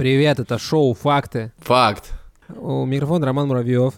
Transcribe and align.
Привет, 0.00 0.40
это 0.40 0.58
шоу 0.58 0.94
«Факты». 0.94 1.52
Факт. 1.58 2.14
У 2.56 2.86
микрофона 2.86 3.26
Роман 3.26 3.48
Муравьев. 3.48 3.92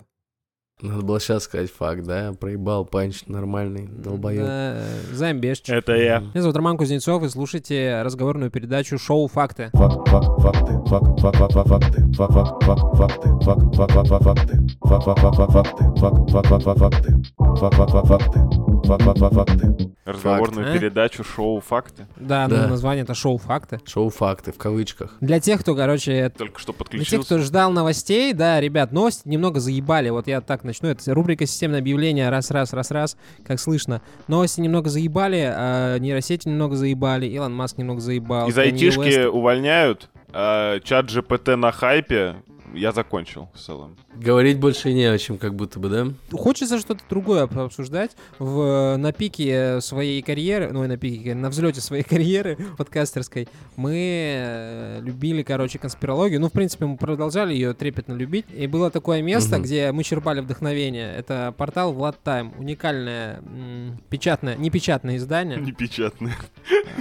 Надо 0.80 1.02
было 1.04 1.20
сейчас 1.20 1.44
сказать 1.44 1.70
факт, 1.70 2.02
да? 2.02 2.32
Проебал 2.32 2.84
punch 2.84 3.26
нормальный, 3.26 3.86
долбоёб. 3.86 4.44
Да, 4.44 4.82
Займ 5.12 5.38
Бешч. 5.38 5.70
Это 5.70 5.92
я. 5.92 6.18
Меня 6.18 6.42
зовут 6.42 6.56
Роман 6.56 6.76
Кузнецов, 6.76 7.22
и 7.22 7.28
слушайте 7.28 8.02
разговорную 8.02 8.50
передачу 8.50 8.98
«Шоу 8.98 9.28
«Факты». 9.28 9.70
Факт, 9.74 10.08
факт, 10.08 10.42
факты, 10.42 10.72
факт, 10.88 11.20
факт, 11.20 11.38
факт, 11.38 11.52
факт, 11.52 11.68
факты, 11.68 12.12
факт, 12.14 12.34
факт, 12.34 12.64
факт, 12.64 12.94
факты, 12.96 13.28
факт, 13.44 13.76
факт, 13.76 13.92
факт, 13.92 14.08
факт, 14.08 14.24
факты, 14.24 14.58
факт, 14.82 15.04
факт, 15.04 15.22
факт, 15.22 15.38
факт, 15.38 15.52
факты, 15.52 15.52
факт, 15.52 15.52
факт, 15.52 15.52
факт, 15.52 15.52
факт, 15.52 15.52
факты, 15.52 15.84
факт, 16.00 16.50
факт, 16.50 16.64
факт, 16.64 16.78
факты, 16.80 17.22
факт, 17.60 17.92
факт, 17.92 18.08
факт, 18.08 18.71
факты. 18.82 19.92
Разговорную 20.04 20.66
Факт, 20.66 20.80
передачу 20.80 21.22
шоу 21.22 21.60
«Факты». 21.60 22.06
Да, 22.16 22.48
Да. 22.48 22.62
ну, 22.64 22.70
название 22.70 23.04
это 23.04 23.14
«Шоу 23.14 23.38
«Факты». 23.38 23.80
Шоу 23.86 24.10
факты 24.10 24.50
в 24.50 24.58
кавычках. 24.58 25.16
Для 25.20 25.38
тех, 25.38 25.60
кто, 25.60 25.76
короче, 25.76 26.28
Только 26.36 26.58
что 26.58 26.72
для 26.72 26.78
тех, 26.78 26.88
подключился. 26.90 27.24
кто 27.24 27.38
ждал 27.38 27.70
новостей, 27.70 28.32
да, 28.32 28.60
ребят, 28.60 28.90
новости 28.90 29.28
немного 29.28 29.60
заебали. 29.60 30.10
Вот 30.10 30.26
я 30.26 30.40
так 30.40 30.64
начну. 30.64 30.88
Это 30.88 31.14
рубрика 31.14 31.46
«Системное 31.46 31.78
объявление». 31.78 32.28
Раз-раз, 32.30 32.72
раз-раз, 32.72 33.16
как 33.46 33.60
слышно. 33.60 34.02
Новости 34.26 34.60
немного 34.60 34.90
заебали, 34.90 35.48
а 35.54 35.98
нейросети 35.98 36.48
немного 36.48 36.74
заебали, 36.74 37.26
Илон 37.26 37.54
Маск 37.54 37.78
немного 37.78 38.00
заебал. 38.00 38.48
Из 38.48 38.58
айтишки 38.58 39.26
увольняют, 39.26 40.10
а 40.32 40.80
чат 40.80 41.06
GPT 41.06 41.54
на 41.54 41.70
хайпе. 41.70 42.36
Я 42.74 42.92
закончил 42.92 43.50
в 43.54 43.58
целом. 43.58 43.96
Говорить 44.14 44.58
больше 44.58 44.92
не 44.92 45.04
о 45.04 45.16
чем, 45.18 45.38
как 45.38 45.54
будто 45.54 45.80
бы, 45.80 45.88
да? 45.88 46.06
Хочется 46.36 46.78
что-то 46.78 47.00
другое 47.08 47.42
об- 47.44 47.58
обсуждать. 47.58 48.10
В, 48.38 48.96
на 48.98 49.12
пике 49.12 49.80
своей 49.80 50.20
карьеры, 50.22 50.70
ну 50.72 50.84
и 50.84 50.86
на 50.86 50.96
пике, 50.98 51.34
на 51.34 51.48
взлете 51.48 51.80
своей 51.80 52.02
карьеры 52.08 52.56
подкастерской, 52.76 53.48
мы 53.76 53.94
э, 53.96 55.00
любили, 55.02 55.42
короче, 55.42 55.78
конспирологию. 55.78 56.40
Ну, 56.40 56.48
в 56.48 56.52
принципе, 56.52 56.84
мы 56.86 56.96
продолжали 56.96 57.54
ее 57.54 57.72
трепетно 57.74 58.12
любить. 58.12 58.44
И 58.54 58.66
было 58.66 58.90
такое 58.90 59.22
место, 59.22 59.56
Мгм. 59.56 59.64
где 59.64 59.92
мы 59.92 60.04
черпали 60.04 60.40
вдохновение. 60.40 61.14
Это 61.16 61.54
портал 61.56 61.92
Влад 61.92 62.18
Тайм. 62.22 62.52
Уникальное, 62.58 63.38
м, 63.38 63.98
печатное, 64.10 64.56
не 64.56 64.70
печатное 64.70 65.16
издание. 65.16 65.58
Непечатные. 65.58 66.34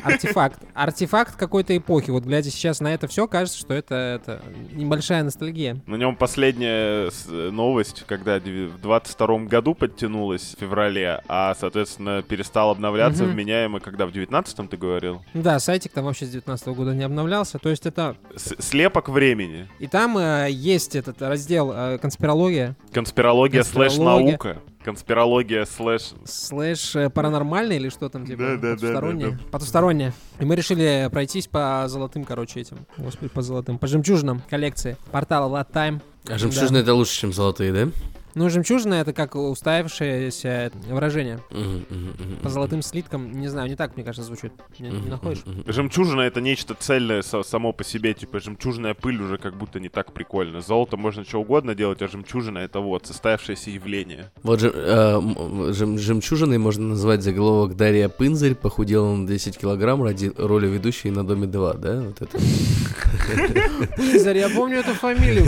Артефакт. 0.04 0.60
Артефакт 0.74 1.36
какой-то 1.36 1.76
эпохи. 1.76 2.10
Вот 2.12 2.24
глядя 2.24 2.50
сейчас 2.50 2.80
на 2.80 2.94
это 2.94 3.08
все, 3.08 3.28
кажется, 3.28 3.60
что 3.60 3.74
это, 3.74 3.96
это 3.96 4.42
небольшая 4.74 5.24
ностальгия. 5.24 5.78
На 5.86 5.96
нем 5.96 6.16
последняя 6.16 7.01
новость, 7.30 8.04
когда 8.08 8.40
в 8.40 8.82
22 8.82 9.46
году 9.46 9.74
подтянулась 9.74 10.56
в 10.56 10.60
феврале, 10.60 11.22
а, 11.28 11.56
соответственно, 11.60 12.22
перестал 12.22 12.70
обновляться 12.72 13.24
Мгм. 13.24 13.34
вменяемо, 13.34 13.80
когда 13.80 14.06
в 14.06 14.12
19 14.12 14.70
ты 14.70 14.78
говорил. 14.78 15.22
Да, 15.34 15.60
сайтик 15.60 15.92
там 15.94 16.06
вообще 16.06 16.26
с 16.26 16.30
19 16.30 16.68
года 16.76 16.94
не 16.94 17.04
обновлялся. 17.04 17.58
То 17.60 17.70
есть 17.70 17.86
это 17.86 18.16
С- 18.36 18.56
слепок 18.60 19.10
времени. 19.10 19.68
И 19.80 19.88
там 19.88 20.18
э, 20.18 20.48
есть 20.52 20.96
этот 20.96 21.22
раздел 21.22 21.72
э, 21.74 21.98
конспирология, 21.98 22.76
Конспирология 22.92 23.64
слэш 23.64 23.94
Конспирология. 23.94 24.28
наука. 24.32 24.58
Конспирология 24.84 25.66
слэш... 25.66 26.12
слэш 26.26 26.96
э, 26.96 27.10
паранормальный 27.10 27.76
или 27.76 27.90
что 27.90 28.10
там, 28.10 28.26
типа, 28.26 28.42
Да, 28.42 28.50
да, 28.56 28.58
да, 28.58 28.70
потустороннее. 28.76 29.32
да, 29.32 29.38
Потустороннее. 29.52 30.14
И 30.40 30.46
мы 30.46 30.56
решили 30.56 31.08
пройтись 31.12 31.48
по 31.48 31.84
золотым, 31.88 32.24
короче, 32.26 32.62
этим. 32.62 32.78
Господи, 32.98 33.30
по 33.32 33.42
золотым. 33.42 33.78
По 33.78 33.88
жемчужинам 33.88 34.42
коллекции 34.50 34.98
портала 35.12 35.50
Vlad 35.56 35.72
A 36.30 36.38
že 36.38 36.48
да. 36.48 36.62
Južnej 36.62 36.84
Deluši, 36.84 37.20
čím 37.20 37.34
zlato 37.34 37.64
jde? 37.64 37.90
Ну, 38.34 38.50
жемчужина 38.50 38.96
это 38.96 39.14
как 39.14 39.36
уставившееся 39.36 40.72
выражение. 40.90 41.40
По 42.42 42.50
золотым 42.50 42.82
слиткам, 42.82 43.32
не 43.32 43.48
знаю, 43.48 43.70
не 43.70 43.76
так, 43.76 43.96
мне 43.96 44.04
кажется, 44.06 44.24
звучит. 44.26 44.54
Не, 44.80 44.90
не 44.90 45.10
находишь? 45.10 45.44
Жемчужина 45.68 46.22
это 46.22 46.42
нечто 46.42 46.74
цельное 46.80 47.22
само 47.22 47.74
по 47.74 47.84
себе, 47.84 48.14
типа 48.14 48.40
жемчужная 48.40 48.94
пыль 48.94 49.22
уже 49.22 49.38
как 49.38 49.56
будто 49.58 49.80
не 49.80 49.90
так 49.90 50.14
прикольно. 50.14 50.62
Золото 50.62 50.98
можно 50.98 51.24
что 51.26 51.40
угодно 51.42 51.76
делать, 51.76 52.02
а 52.02 52.08
жемчужина 52.08 52.60
это 52.60 52.80
вот 52.80 53.06
состоявшееся 53.08 53.70
явление. 53.72 54.32
Вот 54.44 54.60
же, 54.62 54.72
э, 54.74 55.20
жем- 55.72 55.98
жемчужиной 55.98 56.58
можно 56.58 56.88
назвать 56.90 57.22
заголовок 57.24 57.76
Дарья 57.76 58.10
Пынзарь 58.10 58.56
похудела 58.56 59.14
на 59.16 59.28
10 59.28 59.58
килограмм 59.58 60.04
ради 60.04 60.32
роли 60.38 60.68
ведущей 60.68 61.12
на 61.12 61.26
Доме 61.26 61.48
2, 61.48 61.74
да? 61.74 62.02
Вот 62.02 62.22
это. 62.22 62.38
Пынзарь, 63.98 64.38
я 64.38 64.50
помню 64.50 64.78
эту 64.80 64.94
фамилию. 64.94 65.46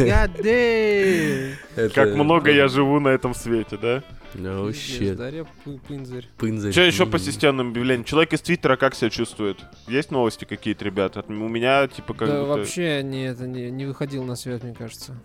Как 1.94 2.14
много 2.16 2.52
я 2.52 2.68
живу 2.74 3.00
на 3.00 3.10
этом 3.10 3.34
свете, 3.34 3.78
да? 3.78 4.04
No 4.36 4.70
shit. 4.72 5.16
Дарья 5.16 5.46
Пынзарь. 5.88 6.28
Пынзарь. 6.38 6.72
Что 6.72 6.82
еще 6.82 7.06
по 7.06 7.20
системным 7.20 7.70
объявлениям? 7.70 8.04
Человек 8.04 8.34
из 8.34 8.42
Твиттера 8.42 8.76
как 8.76 8.96
себя 8.96 9.10
чувствует? 9.10 9.64
Есть 9.88 10.12
новости 10.12 10.46
какие-то, 10.46 10.84
ребята? 10.84 11.20
От- 11.22 11.30
У 11.30 11.34
меня, 11.34 11.88
типа, 11.88 12.14
как 12.14 12.28
да 12.28 12.40
будто 12.42 12.58
вообще 12.58 13.04
не, 13.04 13.26
это 13.28 13.48
не, 13.48 13.70
не 13.72 13.86
выходил 13.86 14.24
на 14.24 14.36
свет, 14.36 14.64
мне 14.64 14.74
кажется. 14.74 15.16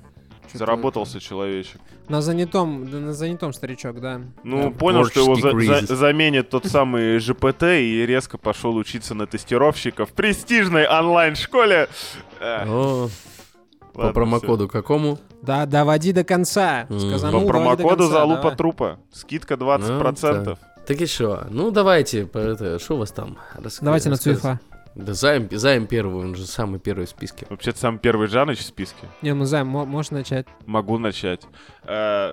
Заработался 0.53 1.21
человечек. 1.21 1.79
На 2.09 2.23
занятом, 2.23 2.89
да, 2.91 2.99
на 3.01 3.13
занятом 3.13 3.53
старичок, 3.53 4.01
да. 4.01 4.23
Ну, 4.45 4.65
Да, 4.65 4.71
понял, 4.71 5.05
что 5.07 5.21
его 5.21 5.35
за- 5.35 5.87
за- 5.87 5.95
заменит 5.97 6.49
тот 6.49 6.65
самый 6.67 7.19
ЖПТ 7.19 7.65
и 7.65 8.05
резко 8.07 8.39
пошел 8.39 8.75
учиться 8.77 9.15
на 9.15 9.27
тестировщика 9.27 10.07
в 10.07 10.13
престижной 10.15 10.87
онлайн-школе. 10.89 11.89
Э, 12.41 13.09
О, 13.99 14.01
по 14.01 14.05
ладно, 14.07 14.13
промокоду 14.15 14.69
какому? 14.69 15.19
Да, 15.43 15.67
доводи 15.67 16.13
до 16.13 16.25
конца. 16.25 16.87
Всё. 16.89 17.01
Сказанул, 17.11 17.43
По 17.43 17.49
промокоду 17.49 17.89
конца, 17.89 18.07
залупа 18.09 18.43
давай. 18.43 18.57
трупа. 18.57 18.99
Скидка 19.13 19.55
20%. 19.55 20.59
Так 20.87 21.01
и 21.01 21.07
что? 21.07 21.47
Ну, 21.51 21.71
давайте, 21.71 22.25
по- 22.27 22.39
это, 22.39 22.79
что 22.79 22.95
у 22.95 22.99
вас 22.99 23.11
там? 23.13 23.37
Рас- 23.55 23.79
Давайте 23.83 24.09
на 24.09 24.15
рассказывайте. 24.15 24.41
Цуефа. 24.41 24.61
Да 24.95 25.13
займ, 25.13 25.49
займ 25.53 25.87
первый, 25.87 26.25
он 26.25 26.35
же 26.35 26.45
самый 26.47 26.81
первый 26.81 27.07
в 27.07 27.11
списке. 27.11 27.47
Вообще-то 27.51 27.79
самый 27.79 27.99
первый 27.99 28.27
Жаныч 28.27 28.59
в 28.59 28.63
списке. 28.65 29.07
Не, 29.23 29.33
ну 29.35 29.45
Займ, 29.45 29.69
мо- 29.69 29.85
можешь 29.85 30.11
начать. 30.11 30.47
Могу 30.67 30.99
начать. 30.99 31.43
Э, 31.85 32.33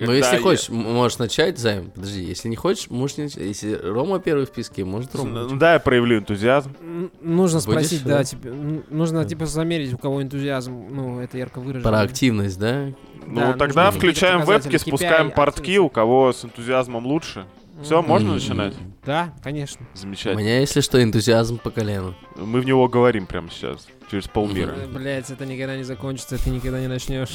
Но 0.00 0.06
когда 0.06 0.14
если 0.14 0.36
я- 0.36 0.42
хочешь, 0.42 0.68
можешь 0.68 1.18
начать, 1.18 1.58
займ. 1.58 1.90
Подожди, 1.94 2.22
если 2.24 2.48
не 2.48 2.56
хочешь, 2.56 2.90
можешь 2.90 3.16
не 3.16 3.24
начать. 3.24 3.42
Если 3.42 3.72
Рома 3.74 4.18
первый 4.18 4.44
в 4.46 4.48
списке, 4.48 4.84
может 4.84 5.14
Рома. 5.14 5.30
Ну, 5.30 5.42
начать. 5.44 5.58
да, 5.58 5.72
я 5.74 5.78
проявлю 5.78 6.18
энтузиазм. 6.18 6.74
Нужно 7.20 7.58
Будешь, 7.60 7.70
спросить, 7.70 8.04
да? 8.04 8.18
да, 8.18 8.24
тебе, 8.24 8.50
м, 8.50 8.84
нужно, 8.90 9.24
типа, 9.24 9.46
замерить, 9.46 9.92
у 9.94 9.98
кого 9.98 10.22
энтузиазм, 10.22 10.72
ну, 10.90 11.20
это 11.20 11.38
ярко 11.38 11.60
выражено. 11.60 11.88
Про 11.90 12.00
активность, 12.00 12.58
да? 12.58 12.86
Ну, 13.26 13.40
Да, 13.40 13.52
тогда 13.54 13.90
включаем 13.90 14.44
вебки, 14.44 14.76
спускаем 14.76 15.30
портки, 15.30 15.60
активность. 15.60 15.86
у 15.86 15.88
кого 15.88 16.32
с 16.32 16.44
энтузиазмом 16.44 17.06
лучше. 17.06 17.46
Все, 17.82 18.02
можно 18.02 18.34
начинать? 18.34 18.74
Да, 19.04 19.34
конечно. 19.42 19.84
У 19.94 19.96
Замечательно. 19.96 20.40
меня, 20.40 20.60
если 20.60 20.80
что, 20.80 21.02
энтузиазм 21.02 21.58
по 21.58 21.70
колену. 21.70 22.14
Мы 22.36 22.60
в 22.60 22.66
него 22.66 22.88
говорим 22.88 23.26
прямо 23.26 23.50
сейчас, 23.50 23.86
через 24.10 24.28
полмира. 24.28 24.74
Блять, 24.92 25.30
это 25.30 25.44
никогда 25.44 25.76
не 25.76 25.82
закончится, 25.82 26.42
ты 26.42 26.50
никогда 26.50 26.80
не 26.80 26.86
начнешь. 26.86 27.30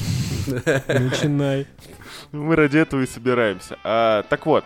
Начинай. 0.88 1.68
Мы 2.32 2.56
ради 2.56 2.78
этого 2.78 3.02
и 3.02 3.06
собираемся. 3.08 3.78
А, 3.84 4.24
так 4.24 4.46
вот, 4.46 4.64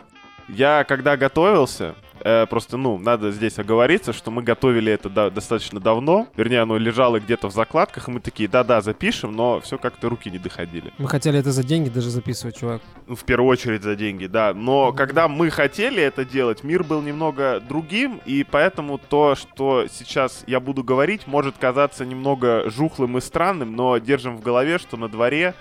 я 0.48 0.86
когда 0.88 1.18
готовился, 1.18 1.96
э, 2.20 2.46
просто, 2.48 2.78
ну, 2.78 2.98
надо 2.98 3.32
здесь 3.32 3.60
оговориться, 3.60 4.14
что 4.14 4.32
мы 4.32 4.44
готовили 4.44 4.92
это 4.92 5.10
да- 5.10 5.30
достаточно 5.30 5.80
давно. 5.80 6.28
Вернее, 6.36 6.62
оно 6.62 6.78
лежало 6.78 7.20
где-то 7.20 7.50
в 7.50 7.54
закладках, 7.54 8.08
и 8.08 8.12
мы 8.12 8.20
такие, 8.20 8.50
да-да, 8.50 8.82
запишем, 8.82 9.36
но 9.36 9.60
все 9.62 9.78
как-то 9.78 10.10
руки 10.10 10.30
не 10.30 10.40
доходили. 10.40 10.94
Мы 10.98 11.08
хотели 11.08 11.40
это 11.40 11.52
за 11.52 11.64
деньги 11.64 11.90
даже 11.90 12.10
записывать, 12.10 12.58
чувак. 12.58 12.82
Ну, 13.08 13.16
в 13.16 13.24
первую 13.24 13.50
очередь 13.50 13.84
за 13.84 13.96
деньги, 13.96 14.28
да. 14.28 14.54
Но 14.54 14.94
когда 14.94 15.28
мы 15.28 15.50
хотели 15.50 16.02
это 16.02 16.26
делать, 16.26 16.64
мир 16.64 16.84
был 16.84 17.02
немного 17.02 17.60
другим, 17.60 18.22
и 18.26 18.44
поэтому 18.50 18.98
то, 18.98 19.36
что 19.36 19.88
сейчас 19.92 20.44
я 20.48 20.60
буду 20.60 20.84
говорить, 20.84 21.28
может 21.28 21.58
казаться 21.58 22.06
немного 22.06 22.70
жухлым 22.70 23.18
и 23.18 23.22
странным, 23.22 23.76
но 23.76 23.98
держим 23.98 24.38
в 24.38 24.42
голове, 24.42 24.78
что 24.78 24.98
на 24.98 25.10
дворе, 25.10 25.54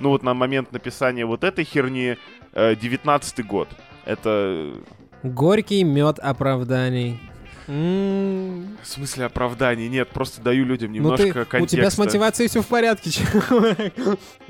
ну 0.00 0.10
вот 0.10 0.22
на 0.22 0.34
момент 0.34 0.72
написания 0.72 1.24
вот 1.26 1.44
этой 1.44 1.64
херни, 1.64 2.16
э, 2.52 2.74
19 2.76 3.46
год. 3.46 3.68
Это... 4.04 4.74
Горький 5.24 5.82
мед 5.84 6.18
оправданий. 6.18 7.18
М, 7.66 8.76
В 8.82 8.86
смысле 8.86 9.24
оправданий? 9.24 9.88
Нет, 9.88 10.10
просто 10.10 10.42
даю 10.42 10.66
людям 10.66 10.90
Ну 10.90 10.96
немножко 10.96 11.32
ты, 11.32 11.40
у 11.40 11.44
контекста. 11.46 11.76
тебя 11.78 11.90
с 11.90 11.96
мотивацией 11.96 12.50
все 12.50 12.60
в 12.60 12.66
порядке, 12.66 13.10
чувак. 13.10 13.78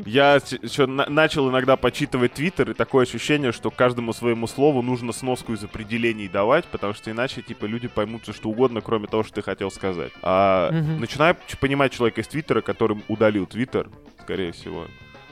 Я 0.05 0.35
еще 0.35 0.87
начал 0.87 1.49
иногда 1.49 1.77
почитывать 1.77 2.33
Твиттер, 2.35 2.73
и 2.73 2.75
такое 2.75 3.05
ощущение, 3.05 3.53
что 3.53 3.71
каждому 3.71 4.13
своему 4.13 4.49
слову 4.49 4.83
нужно 4.83 5.13
сноску 5.13 5.53
из 5.53 5.63
определений 5.63 6.27
давать, 6.29 6.65
потому 6.65 6.93
что 6.93 7.13
иначе, 7.13 7.41
типа, 7.41 7.67
люди 7.67 7.87
поймут 7.87 8.25
все 8.25 8.33
что 8.33 8.49
угодно, 8.51 8.81
кроме 8.81 9.07
того, 9.07 9.23
что 9.23 9.35
ты 9.35 9.43
хотел 9.43 9.71
сказать. 9.71 10.11
А 10.23 10.73
Мгм. 10.73 10.99
начинаю 10.99 11.37
ч- 11.47 11.57
понимать 11.57 11.93
человека 11.93 12.21
из 12.21 12.27
Твиттера, 12.27 12.63
который 12.63 13.01
удалил 13.07 13.47
Твиттер, 13.47 13.91
скорее 14.23 14.51
всего. 14.51 14.89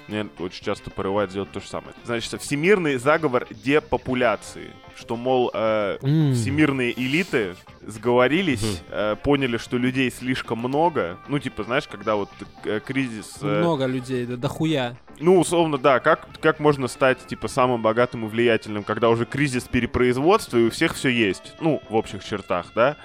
Мне 0.09 0.27
очень 0.39 0.65
часто 0.65 0.91
порывает 0.91 1.31
сделать 1.31 1.53
то 1.53 1.61
же 1.61 1.67
самое. 1.69 1.95
Значит, 2.05 2.41
всемирный 2.41 2.97
заговор 2.97 3.47
депопуляции. 3.51 4.71
Что, 4.97 5.17
мол, 5.17 5.51
э, 5.55 5.99
М. 6.03 6.35
всемирные 6.35 6.93
элиты 6.93 7.57
сговорились, 7.81 8.83
э, 8.91 9.17
поняли, 9.23 9.57
что 9.57 9.79
людей 9.79 10.11
слишком 10.11 10.59
много. 10.59 11.19
Ну, 11.29 11.39
типа, 11.39 11.63
знаешь, 11.65 11.89
когда 11.89 12.17
вот 12.17 12.29
э, 12.65 12.81
кризис... 12.85 13.39
э, 13.41 13.61
Много 13.61 13.87
людей, 13.87 14.27
да 14.27 14.37
дохуя. 14.37 14.97
ну, 15.19 15.39
условно, 15.39 15.79
да, 15.79 15.99
как, 16.01 16.29
как 16.41 16.61
можно 16.61 16.89
стать, 16.89 17.27
типа, 17.27 17.49
самым 17.49 17.81
богатым 17.83 18.27
и 18.27 18.29
влиятельным, 18.29 18.85
когда 18.85 19.09
уже 19.09 19.25
кризис 19.25 19.65
перепроизводства, 19.65 20.59
и 20.59 20.65
у 20.67 20.71
всех 20.71 20.95
все 20.95 21.09
есть, 21.09 21.55
ну, 21.61 21.81
в 21.89 21.95
общих 21.95 22.23
чертах, 22.25 22.67
да? 22.75 22.97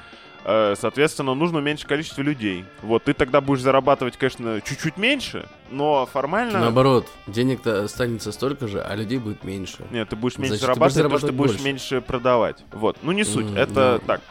Э, 0.50 0.76
Соответственно, 0.80 1.34
нужно 1.36 1.60
меньше 1.60 1.86
количество 1.86 2.22
людей. 2.22 2.64
Вот, 2.82 3.04
ты 3.04 3.14
тогда 3.14 3.42
будешь 3.42 3.62
зарабатывать, 3.62 4.16
конечно, 4.18 4.62
чуть-чуть 4.62 4.96
меньше, 4.98 5.46
но 5.70 6.06
формально... 6.12 6.60
Наоборот, 6.60 7.06
денег-то 7.28 7.84
останется 7.84 8.32
столько 8.32 8.68
же, 8.68 8.82
а 8.82 8.96
людей 8.96 9.18
будет 9.18 9.44
меньше. 9.44 9.80
Нет, 9.92 10.08
ты 10.10 10.16
будешь 10.16 10.38
меньше 10.38 10.58
Значит, 10.58 10.74
ты 10.74 10.80
будешь 10.80 10.94
зарабатывать, 10.94 11.04
потому 11.04 11.18
что 11.20 11.28
ты 11.28 11.34
зарабатывать 11.34 11.52
будешь 11.58 11.66
меньше 11.66 12.02
продавать. 12.02 12.64
Вот, 12.72 12.98
ну 13.04 13.12
не 13.12 13.26
суть, 13.26 13.48
М, 13.48 13.58
это 13.58 13.74
да. 13.74 14.00
так. 14.08 14.22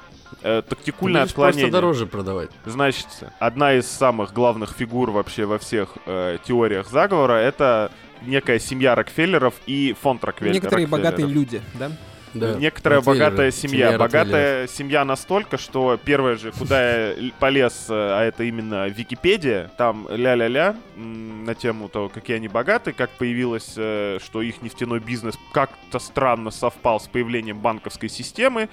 э, 0.43 0.63
Ты 0.63 0.75
тактикульное 0.75 1.23
будешь 1.23 1.35
просто 1.35 1.49
отклонение. 1.51 1.73
дороже 1.73 2.07
продавать. 2.07 2.51
Значит, 2.65 3.07
одна 3.39 3.75
из 3.75 3.87
самых 3.87 4.33
главных 4.33 4.71
фигур 4.73 5.11
вообще 5.11 5.45
во 5.45 5.59
всех 5.59 5.99
э, 6.07 6.39
теориях 6.47 6.89
заговора 6.89 7.35
это 7.35 7.93
некая 8.23 8.59
семья 8.59 8.95
Рокфеллеров 8.95 9.53
и 9.67 9.95
фонд 10.01 10.25
Рокфеллера. 10.25 10.55
Некоторые 10.55 10.87
богатые 10.87 11.27
Рокфеллеров. 11.27 11.53
люди, 11.53 11.63
да? 11.75 11.91
Да. 12.38 12.55
Некоторая 12.55 13.00
Ротвейлеры, 13.00 13.25
богатая 13.25 13.50
семья. 13.50 13.93
Ротвейлеров. 13.93 14.12
Богатая 14.12 14.69
семья 14.69 15.05
настолько, 15.05 15.59
что 15.59 15.99
первое 16.03 16.37
же, 16.37 16.53
куда 16.53 17.11
я 17.12 17.33
полез, 17.38 17.87
э, 17.88 17.94
а 17.94 18.23
это 18.25 18.44
именно 18.44 18.88
Википедия, 18.88 19.71
там 19.77 20.06
ля-ля-ля 20.11 20.77
на 20.97 21.55
тему 21.55 21.88
того, 21.88 22.09
какие 22.09 22.37
они 22.37 22.49
богаты, 22.49 22.93
как 22.93 23.11
появилось, 23.11 23.75
э, 23.77 24.19
что 24.25 24.43
их 24.43 24.62
нефтяной 24.62 25.00
бизнес 25.00 25.38
как-то 25.53 25.99
странно 25.99 26.50
совпал 26.50 27.00
с 27.00 27.09
появлением 27.09 27.59
банковской 27.59 28.09
системы 28.09 28.69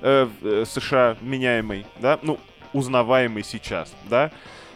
э, 0.00 0.28
США 0.66 1.16
меняемой, 1.20 1.86
да, 2.00 2.18
ну, 2.22 2.38
узнаваемой 2.72 3.44
сейчас, 3.44 3.92
да. 4.08 4.30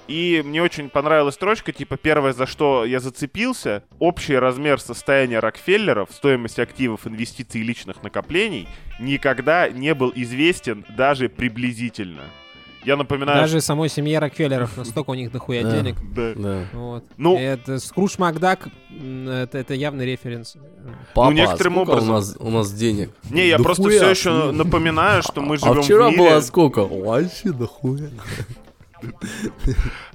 И 0.08 0.42
мне 0.44 0.62
очень 0.62 0.88
понравилась 0.90 1.36
строчка, 1.36 1.72
типа, 1.72 1.96
первое, 1.96 2.32
за 2.32 2.46
что 2.46 2.84
я 2.84 2.98
зацепился, 3.00 3.84
общий 3.98 4.36
размер 4.36 4.80
состояния 4.80 5.38
Рокфеллеров, 5.38 6.08
стоимость 6.12 6.58
активов, 6.58 7.06
инвестиций 7.06 7.60
и 7.60 7.64
личных 7.64 8.02
накоплений 8.02 8.68
никогда 9.00 9.68
не 9.68 9.94
был 9.94 10.12
известен 10.14 10.84
даже 10.96 11.28
приблизительно. 11.28 12.22
Я 12.84 12.96
напоминаю... 12.96 13.40
Даже 13.40 13.60
самой 13.60 13.88
семье 13.88 14.18
Рокфеллеров 14.18 14.76
настолько 14.76 15.10
у 15.10 15.14
них 15.14 15.30
дохуя 15.30 15.62
денег. 15.62 15.94
Да. 16.12 16.32
Да. 16.34 16.64
Вот. 16.72 17.04
Ну- 17.16 17.38
это 17.38 17.78
Скрудж 17.78 18.16
Макдак, 18.18 18.68
это, 18.90 19.56
это 19.58 19.74
явный 19.74 20.04
референс. 20.04 20.56
Папа, 21.14 21.30
некоторым 21.32 21.74
сколько 21.74 21.90
образом. 21.90 22.10
у 22.10 22.12
нас, 22.14 22.36
у 22.40 22.50
нас 22.50 22.72
денег? 22.72 23.10
Не, 23.30 23.46
я 23.46 23.58
Да 23.58 23.62
просто 23.62 23.84
хуя. 23.84 23.98
все 23.98 24.10
еще 24.10 24.50
напоминаю, 24.50 25.22
что 25.22 25.40
мы 25.42 25.54
А 25.54 25.58
живем 25.58 25.82
вчера 25.82 26.08
в 26.08 26.10
мире... 26.10 26.30
было 26.30 26.40
сколько? 26.40 26.84
Вообще 26.84 27.52
дохуя. 27.52 28.10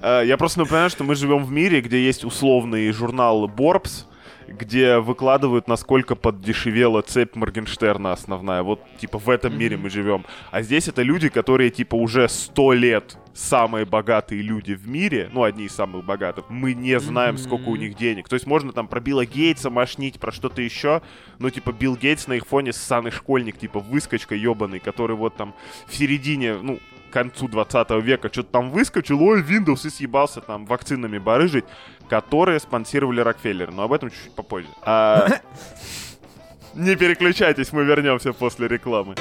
Э, 0.00 0.22
Я 0.24 0.36
просто 0.36 0.60
напоминаю, 0.60 0.90
что 0.90 1.04
мы 1.04 1.14
живем 1.14 1.44
в 1.44 1.50
мире, 1.52 1.80
где 1.80 2.04
есть 2.04 2.24
условный 2.24 2.90
журнал 2.92 3.48
Борбс, 3.48 4.04
где 4.46 4.98
выкладывают, 4.98 5.68
насколько 5.68 6.14
поддешевела 6.14 7.02
цепь 7.02 7.34
Моргенштерна 7.36 8.12
основная. 8.12 8.62
Вот, 8.62 8.80
типа, 8.98 9.18
в 9.18 9.28
этом 9.28 9.58
мире 9.58 9.76
мы 9.76 9.90
живем. 9.90 10.24
А 10.50 10.62
здесь 10.62 10.88
это 10.88 11.02
люди, 11.02 11.28
которые, 11.28 11.70
типа, 11.70 11.94
уже 11.96 12.28
сто 12.28 12.72
лет 12.72 13.18
самые 13.38 13.84
богатые 13.84 14.42
люди 14.42 14.72
в 14.72 14.88
мире, 14.88 15.30
ну, 15.32 15.44
одни 15.44 15.64
из 15.64 15.74
самых 15.74 16.04
богатых, 16.04 16.46
мы 16.48 16.74
не 16.74 16.98
знаем, 16.98 17.38
сколько 17.38 17.68
у 17.68 17.76
них 17.76 17.94
денег. 17.94 18.28
То 18.28 18.34
есть 18.34 18.46
можно 18.46 18.72
там 18.72 18.88
про 18.88 19.00
Билла 19.00 19.24
Гейтса 19.24 19.70
мошнить, 19.70 20.18
про 20.18 20.32
что-то 20.32 20.60
еще, 20.60 21.02
но, 21.38 21.48
типа, 21.48 21.72
Билл 21.72 21.96
Гейтс 21.96 22.26
на 22.26 22.34
их 22.34 22.46
фоне 22.46 22.72
ссаный 22.72 23.10
школьник, 23.10 23.58
типа, 23.58 23.78
выскочка 23.78 24.34
ебаный, 24.34 24.80
который 24.80 25.16
вот 25.16 25.36
там 25.36 25.54
в 25.86 25.94
середине, 25.94 26.54
ну, 26.54 26.80
к 27.10 27.12
концу 27.12 27.48
20 27.48 27.90
века 28.02 28.28
что-то 28.30 28.50
там 28.50 28.70
выскочил, 28.70 29.22
ой, 29.22 29.42
Windows 29.42 29.86
и 29.86 29.90
съебался 29.90 30.40
там 30.40 30.66
вакцинами 30.66 31.18
барыжить, 31.18 31.64
которые 32.08 32.58
спонсировали 32.60 33.20
Рокфеллер, 33.20 33.70
но 33.70 33.84
об 33.84 33.92
этом 33.92 34.10
чуть-чуть 34.10 34.34
попозже. 34.34 34.68
А, 34.82 35.28
Не 36.74 36.96
переключайтесь, 36.96 37.72
мы 37.72 37.84
вернемся 37.84 38.32
после 38.32 38.68
рекламы. 38.68 39.14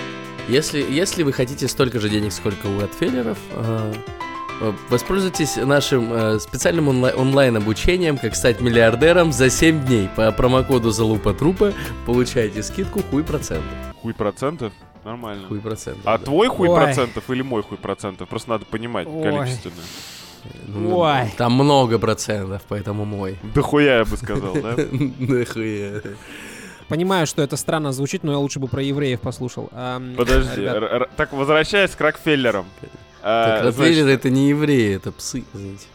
Если, 0.48 0.82
если 0.82 1.24
вы 1.24 1.34
хотите 1.34 1.68
столько 1.68 2.00
же 2.00 2.10
денег, 2.10 2.32
сколько 2.32 2.68
у 2.68 2.80
Ротфеллеров, 2.80 3.38
э, 3.52 3.94
э, 4.62 4.74
воспользуйтесь 4.90 5.58
нашим 5.58 6.14
э, 6.14 6.40
специальным 6.40 6.88
онлай- 6.90 7.14
онлайн-обучением, 7.14 8.18
как 8.18 8.34
стать 8.34 8.62
миллиардером 8.62 9.34
за 9.34 9.50
7 9.50 9.86
дней. 9.86 10.10
По 10.16 10.32
промокоду 10.32 10.92
Залупа 10.92 11.34
Трупа 11.34 11.74
получаете 12.06 12.64
скидку 12.64 13.02
хуй 13.12 13.24
процентов. 13.26 13.68
Хуй 14.02 14.14
процентов? 14.14 14.72
Нормально. 15.04 15.48
Хуй 15.50 15.60
процентов. 15.60 16.02
А 16.06 16.18
да. 16.18 16.24
твой 16.24 16.48
хуй 16.48 16.70
Ой. 16.70 16.76
процентов 16.82 17.30
или 17.30 17.42
мой 17.42 17.62
хуй 17.64 17.78
процентов? 17.78 18.30
Просто 18.30 18.50
надо 18.52 18.66
понимать 18.66 19.08
Ой. 19.08 19.24
количественно. 19.24 19.76
Ну, 20.68 20.98
Ой. 21.00 21.30
Там 21.38 21.54
много 21.54 22.00
процентов, 22.00 22.62
поэтому 22.70 23.04
мой. 23.04 23.38
Да 23.54 23.62
хуя 23.62 23.98
я 24.00 24.06
бы 24.06 24.16
сказал, 24.16 24.54
да? 24.54 24.76
Нахуя. 25.20 26.02
Понимаю, 26.88 27.28
что 27.28 27.42
это 27.42 27.58
странно 27.58 27.92
звучит, 27.92 28.24
но 28.24 28.32
я 28.32 28.38
лучше 28.38 28.60
бы 28.60 28.68
про 28.68 28.82
евреев 28.82 29.20
послушал. 29.22 29.70
Подожди, 30.16 30.62
ребят, 30.62 31.10
так 31.16 31.34
возвращаясь 31.34 31.92
к 31.92 32.02
Рокфеллерам. 32.02 32.66
А, 33.22 33.46
Так, 33.46 33.62
значит, 33.64 33.80
Ротвейлеры 33.80 34.12
это 34.12 34.30
не 34.30 34.50
евреи, 34.50 34.96
это 34.96 35.12
псы, 35.12 35.44
извините. 35.54 35.88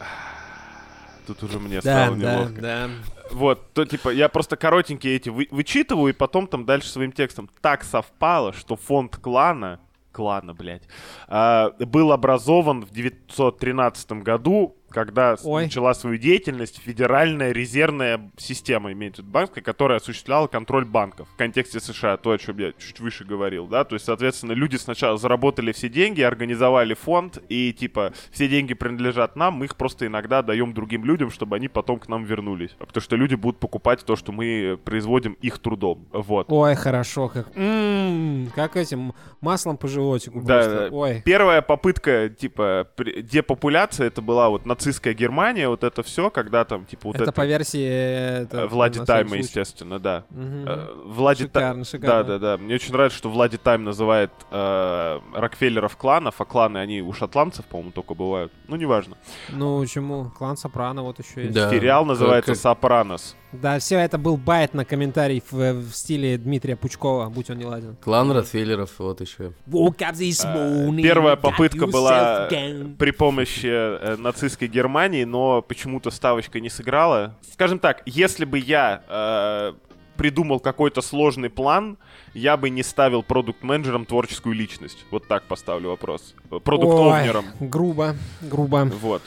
Тут 1.25 1.41
уже 1.43 1.57
мне 1.59 1.79
Да, 1.81 2.05
стало 2.05 2.17
да, 2.17 2.35
неловко. 2.35 2.61
да. 2.61 2.89
Вот, 3.31 3.73
то 3.73 3.85
типа 3.85 4.09
я 4.09 4.27
просто 4.29 4.55
коротенькие 4.57 5.15
эти 5.15 5.29
вы- 5.29 5.47
вычитываю 5.49 6.09
и 6.13 6.15
потом 6.15 6.45
там 6.47 6.65
дальше 6.65 6.89
своим 6.89 7.11
текстом. 7.11 7.49
Так 7.61 7.83
совпало, 7.83 8.51
что 8.53 8.75
фонд 8.75 9.15
клана, 9.17 9.79
клана, 10.11 10.53
блядь, 10.53 10.83
а, 11.27 11.71
был 11.79 12.11
образован 12.11 12.85
в 12.85 12.91
913 12.91 14.21
году, 14.21 14.75
когда 14.93 15.35
Ой. 15.43 15.65
начала 15.65 15.93
свою 15.93 16.17
деятельность 16.17 16.79
Федеральная 16.81 17.51
резервная 17.51 18.31
система, 18.37 18.91
имеется 18.91 19.21
в 19.21 19.25
виду 19.25 19.33
банковская, 19.33 19.61
которая 19.61 19.97
осуществляла 19.97 20.47
контроль 20.47 20.85
банков 20.85 21.27
в 21.33 21.35
контексте 21.35 21.79
США, 21.79 22.17
то, 22.17 22.31
о 22.31 22.37
чем 22.37 22.57
я 22.59 22.71
чуть 22.73 22.99
выше 22.99 23.25
говорил, 23.25 23.67
да, 23.67 23.83
то 23.83 23.95
есть, 23.95 24.05
соответственно, 24.05 24.53
люди 24.53 24.75
сначала 24.75 25.17
заработали 25.17 25.71
все 25.71 25.89
деньги, 25.89 26.21
организовали 26.21 26.93
фонд, 26.93 27.39
и, 27.49 27.73
типа, 27.73 28.13
все 28.31 28.47
деньги 28.47 28.73
принадлежат 28.73 29.35
нам, 29.35 29.55
мы 29.55 29.65
их 29.65 29.75
просто 29.75 30.07
иногда 30.07 30.41
даем 30.41 30.73
другим 30.73 31.05
людям, 31.05 31.31
чтобы 31.31 31.55
они 31.55 31.67
потом 31.67 31.99
к 31.99 32.07
нам 32.07 32.23
вернулись, 32.23 32.71
потому 32.77 33.01
что 33.01 33.15
люди 33.15 33.35
будут 33.35 33.59
покупать 33.59 34.05
то, 34.05 34.15
что 34.15 34.31
мы 34.31 34.79
производим 34.83 35.33
их 35.41 35.59
трудом, 35.59 36.07
вот. 36.11 36.47
Ой, 36.49 36.75
хорошо, 36.75 37.29
как... 37.29 37.47
М, 37.55 38.51
как 38.55 38.77
этим 38.77 39.13
маслом 39.41 39.77
по 39.77 39.87
животику 39.87 40.41
Да, 40.41 40.59
просто. 40.59 40.89
Ой. 40.91 41.21
Первая 41.25 41.61
попытка, 41.61 42.29
типа, 42.29 42.87
депопуляция, 43.23 44.07
это 44.07 44.21
была 44.21 44.49
вот 44.49 44.65
нацистская 44.85 45.13
Германия, 45.13 45.67
вот 45.69 45.83
это 45.83 46.03
все, 46.03 46.29
когда 46.29 46.65
там, 46.65 46.85
типа, 46.85 47.01
вот 47.07 47.15
это, 47.15 47.23
это... 47.25 47.31
по 47.31 47.45
версии... 47.45 48.43
это, 48.43 48.61
э, 48.61 48.67
Влади 48.67 49.03
Тайма, 49.03 49.37
естественно, 49.37 49.99
да. 49.99 50.25
Э, 50.31 50.87
Влади 51.05 51.47
Та- 51.47 51.59
Шикарно, 51.59 51.83
Да, 51.83 51.89
шикарно. 51.89 52.23
да, 52.23 52.39
да. 52.39 52.57
Мне 52.57 52.75
очень 52.75 52.93
нравится, 52.93 53.17
что 53.17 53.29
Влади 53.29 53.57
Тайм 53.57 53.83
называет 53.83 54.31
э, 54.51 55.19
Рокфеллеров 55.33 55.95
кланов, 55.97 56.39
а 56.39 56.45
кланы, 56.45 56.77
они 56.79 57.01
у 57.01 57.13
шотландцев, 57.13 57.65
по-моему, 57.65 57.91
только 57.91 58.13
бывают. 58.13 58.51
Ну, 58.67 58.75
неважно. 58.75 59.17
Ну, 59.49 59.85
чему? 59.85 60.31
Клан 60.37 60.57
Сопрано 60.57 61.03
вот 61.03 61.19
еще 61.19 61.43
есть. 61.43 61.53
Да. 61.53 61.69
Сериал 61.69 62.05
называется 62.05 62.51
как- 62.51 62.59
«Сопранос». 62.59 63.35
Да, 63.61 63.79
все 63.79 63.99
это 63.99 64.17
был 64.17 64.37
байт 64.37 64.73
на 64.73 64.83
комментарий 64.85 65.41
в, 65.49 65.73
в 65.73 65.93
стиле 65.93 66.37
Дмитрия 66.37 66.75
Пучкова, 66.75 67.29
будь 67.29 67.49
он 67.49 67.57
не 67.57 67.65
ладен. 67.65 67.95
Клан 68.03 68.31
Ротфейлеров, 68.31 68.91
вот 68.97 69.21
еще. 69.21 69.53
This 69.67 70.43
morning, 70.45 70.99
Э, 70.99 71.03
Первая 71.03 71.35
попытка 71.35 71.87
была 71.87 72.47
again. 72.49 72.95
при 72.97 73.11
помощи 73.11 73.67
э, 73.67 74.15
нацистской 74.17 74.67
Германии, 74.67 75.23
но 75.23 75.61
почему-то 75.61 76.11
ставочка 76.11 76.59
не 76.59 76.69
сыграла. 76.69 77.35
Скажем 77.51 77.79
так, 77.79 78.01
если 78.05 78.45
бы 78.45 78.57
я 78.59 79.03
э, 79.07 79.73
придумал 80.17 80.59
какой-то 80.59 81.01
сложный 81.01 81.49
план, 81.49 81.97
я 82.33 82.57
бы 82.57 82.69
не 82.69 82.83
ставил 82.83 83.23
продукт-менеджером 83.23 84.05
творческую 84.05 84.55
личность. 84.55 85.05
Вот 85.11 85.27
так 85.27 85.43
поставлю 85.43 85.89
вопрос. 85.89 86.33
Э, 86.51 86.59
Продукт-овнером. 86.59 87.45
Грубо, 87.59 88.15
грубо. 88.41 88.89
Вот. 89.01 89.21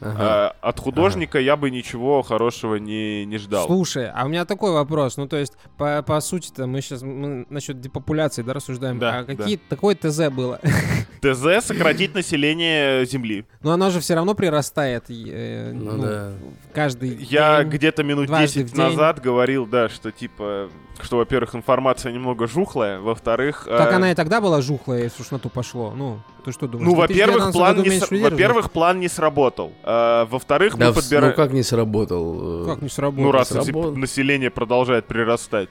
Ага. 0.00 0.54
Э, 0.62 0.66
от 0.68 0.80
художника 0.80 1.38
я 1.38 1.56
бы 1.56 1.70
ничего 1.70 2.22
хорошего 2.22 2.76
не, 2.76 3.24
не 3.26 3.38
ждал. 3.38 3.66
Слушай, 3.66 4.10
а 4.10 4.24
у 4.24 4.28
меня 4.28 4.44
такой 4.44 4.72
вопрос. 4.72 5.16
Ну, 5.16 5.28
то 5.28 5.36
есть, 5.36 5.52
по, 5.76 6.02
по 6.02 6.20
сути-то, 6.20 6.66
мы 6.66 6.80
сейчас 6.80 7.02
насчет 7.02 7.80
депопуляции, 7.80 8.42
да, 8.42 8.54
рассуждаем. 8.54 8.98
Да, 8.98 9.18
а 9.18 9.24
какие 9.24 9.56
такое 9.56 9.94
ТЗ 9.94 10.28
было? 10.30 10.60
ТЗ 11.20 11.64
сократить 11.64 12.14
население 12.14 13.04
Земли. 13.04 13.44
Но 13.62 13.72
оно 13.72 13.90
же 13.90 14.00
все 14.00 14.14
равно 14.14 14.34
прирастает. 14.34 15.04
э, 15.10 15.72
Ну 15.74 15.92
ну, 15.92 16.02
да. 16.02 16.32
Каждый 16.72 17.16
Я 17.16 17.62
день. 17.62 17.72
где-то 17.72 18.02
минут 18.02 18.26
дважды 18.26 18.60
10 18.62 18.70
в 18.70 18.74
день. 18.74 18.84
назад 18.84 19.20
говорил, 19.20 19.66
да, 19.66 19.88
что 19.88 20.10
типа, 20.10 20.70
что, 21.02 21.18
во-первых, 21.18 21.54
информация 21.54 22.12
немного 22.12 22.46
жухлая, 22.46 23.00
во-вторых... 23.00 23.66
Так 23.68 23.92
э, 23.92 23.96
она 23.96 24.12
и 24.12 24.14
тогда 24.14 24.40
была 24.40 24.62
жухлая, 24.62 25.02
если 25.04 25.22
уж 25.22 25.30
на 25.30 25.38
ту 25.38 25.48
пошло. 25.50 25.92
Ну, 25.94 26.20
ты 26.40 26.52
что 26.52 26.66
думаешь? 26.66 26.88
Ну, 26.90 26.94
во-первых, 26.96 27.52
2019 27.52 27.54
план 27.54 27.82
не, 27.82 28.00
с- 28.00 28.30
во-первых, 28.30 28.70
план 28.70 29.00
не 29.00 29.08
сработал. 29.08 29.72
Э, 29.84 30.26
во-вторых, 30.30 30.76
Да, 30.76 30.88
мы 30.88 30.94
подбираем... 30.94 31.28
ну 31.30 31.36
как 31.36 31.52
не 31.52 31.62
сработал? 31.62 32.64
э, 32.64 32.66
Как 32.66 32.82
не 32.82 32.88
сработало? 32.88 33.24
Ну, 33.26 33.32
раз 33.32 33.48
сработал. 33.48 33.94
население 33.96 34.50
продолжает 34.50 35.06
прирастать. 35.06 35.68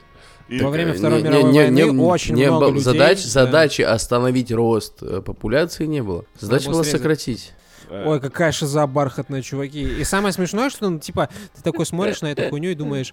И- 0.48 0.58
Во 0.60 0.70
время 0.70 0.92
Не- 0.92 0.98
Второй 0.98 1.18
не- 1.22 1.28
мировой 1.28 1.52
не- 1.52 1.58
войны 1.60 1.80
не- 1.92 2.00
очень 2.02 2.34
не 2.34 2.46
много 2.46 2.66
было- 2.66 2.70
людей, 2.70 2.82
задач, 2.82 3.22
да. 3.22 3.28
Задачи 3.28 3.82
остановить 3.82 4.50
рост 4.52 4.94
э, 5.02 5.22
популяции 5.24 5.86
не 5.86 6.02
было. 6.02 6.24
Задача 6.40 6.64
было 6.66 6.72
была 6.74 6.82
срезать. 6.84 7.00
сократить. 7.00 7.52
Э, 7.90 8.04
Ой, 8.06 8.20
какая 8.20 8.52
шиза 8.52 8.86
бархатная, 8.86 9.42
чуваки. 9.42 9.82
И 9.82 10.04
самое 10.04 10.32
смешное, 10.32 10.70
что, 10.70 10.88
ну, 10.88 10.98
типа, 10.98 11.28
ты 11.54 11.62
такой 11.62 11.84
смотришь 11.86 12.22
на 12.22 12.28
эту 12.32 12.48
хуйню 12.48 12.70
и 12.70 12.74
думаешь, 12.74 13.12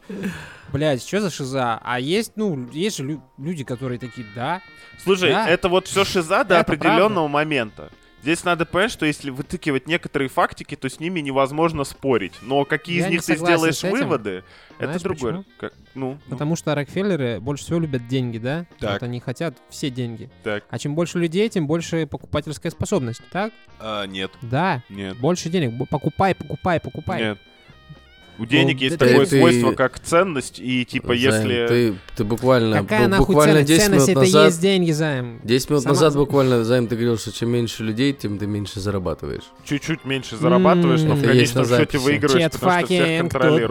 блядь, 0.71 1.05
что 1.05 1.19
за 1.21 1.29
шиза? 1.29 1.79
А 1.83 1.99
есть, 1.99 2.33
ну, 2.35 2.69
есть 2.71 2.97
же 2.97 3.03
лю- 3.03 3.23
люди, 3.37 3.63
которые 3.63 3.99
такие, 3.99 4.25
да, 4.35 4.61
Слушай, 5.03 5.31
Да. 5.31 5.47
это 5.47 5.69
вот 5.69 5.87
все 5.87 6.03
шиза 6.05 6.43
до 6.43 6.59
определенного 6.59 7.27
момента. 7.27 7.91
Здесь 8.21 8.43
надо 8.43 8.65
понять, 8.65 8.91
что 8.91 9.05
если 9.05 9.29
вытыкивать 9.29 9.87
некоторые 9.87 10.27
фактики, 10.27 10.75
то 10.75 10.89
с 10.89 10.99
ними 10.99 11.19
невозможно 11.19 11.83
спорить. 11.83 12.33
Но 12.41 12.65
какие 12.65 12.99
Я 12.99 13.07
из 13.07 13.11
них 13.11 13.23
ты 13.23 13.37
сделаешь 13.37 13.83
выводы, 13.83 14.43
это 14.79 14.85
Знаешь 14.85 15.01
другое. 15.03 15.31
почему? 15.33 15.45
Как- 15.59 15.73
ну, 15.93 16.17
ну, 16.25 16.31
Потому 16.31 16.55
что 16.55 16.73
Рокфеллеры 16.75 17.39
больше 17.39 17.63
всего 17.63 17.79
любят 17.79 18.07
деньги, 18.07 18.37
да? 18.39 18.65
Так. 18.79 18.93
Вот 18.93 19.03
они 19.03 19.19
хотят 19.19 19.57
все 19.69 19.89
деньги. 19.89 20.29
так. 20.43 20.65
А 20.69 20.79
чем 20.79 20.95
больше 20.95 21.19
людей, 21.19 21.47
тем 21.49 21.67
больше 21.67 22.07
покупательская 22.07 22.71
способность. 22.71 23.21
Так? 23.31 23.53
А, 23.79 24.05
нет, 24.05 24.31
Да. 24.41 24.83
нет, 24.89 25.17
Больше 25.19 25.49
денег. 25.49 25.73
Покупай, 25.89 26.33
покупай, 26.35 26.79
покупай. 26.79 27.21
нет. 27.21 27.37
У 28.39 28.45
денег 28.45 28.75
Ну, 28.77 28.81
есть 28.83 28.97
такое 28.97 29.25
ты- 29.25 29.37
свойство, 29.39 29.71
как 29.71 29.99
ценность, 29.99 30.59
и 30.59 30.85
типа 30.85 31.15
Займ, 31.17 31.19
если... 31.19 31.67
Ты, 31.67 31.95
ты 32.15 32.23
буквально, 32.23 32.81
Какая 32.81 33.07
нахуй 33.07 33.27
буквально 33.35 33.53
ценность? 33.65 33.67
10 33.69 33.81
Ценность 33.83 34.07
минут 34.07 34.09
это 34.09 34.19
назад... 34.19 34.45
есть 34.47 34.61
деньги, 34.61 34.91
Займ. 34.91 35.39
10 35.43 35.69
минут 35.69 35.83
Сама- 35.83 35.93
назад 35.95 36.15
буквально, 36.15 36.63
Займ, 36.63 36.87
ты 36.87 36.95
говорил, 36.95 37.17
что 37.17 37.31
чем 37.31 37.49
меньше 37.49 37.83
людей, 37.83 38.13
тем 38.13 38.37
ты 38.37 38.45
меньше 38.47 38.79
зарабатываешь. 38.79 39.43
чуть-чуть 39.65 40.05
меньше 40.05 40.37
зарабатываешь, 40.37 41.01
но 41.01 41.15
в 41.15 41.23
Это 41.23 41.31
есть 41.33 41.55
на 41.55 41.63
конечном 41.63 41.79
счете 41.85 41.97
выигрываешь, 41.97 42.41
Чет 42.43 42.51
потому 42.53 42.71
что 42.79 42.85
всех 42.85 43.19
контролируешь. 43.19 43.67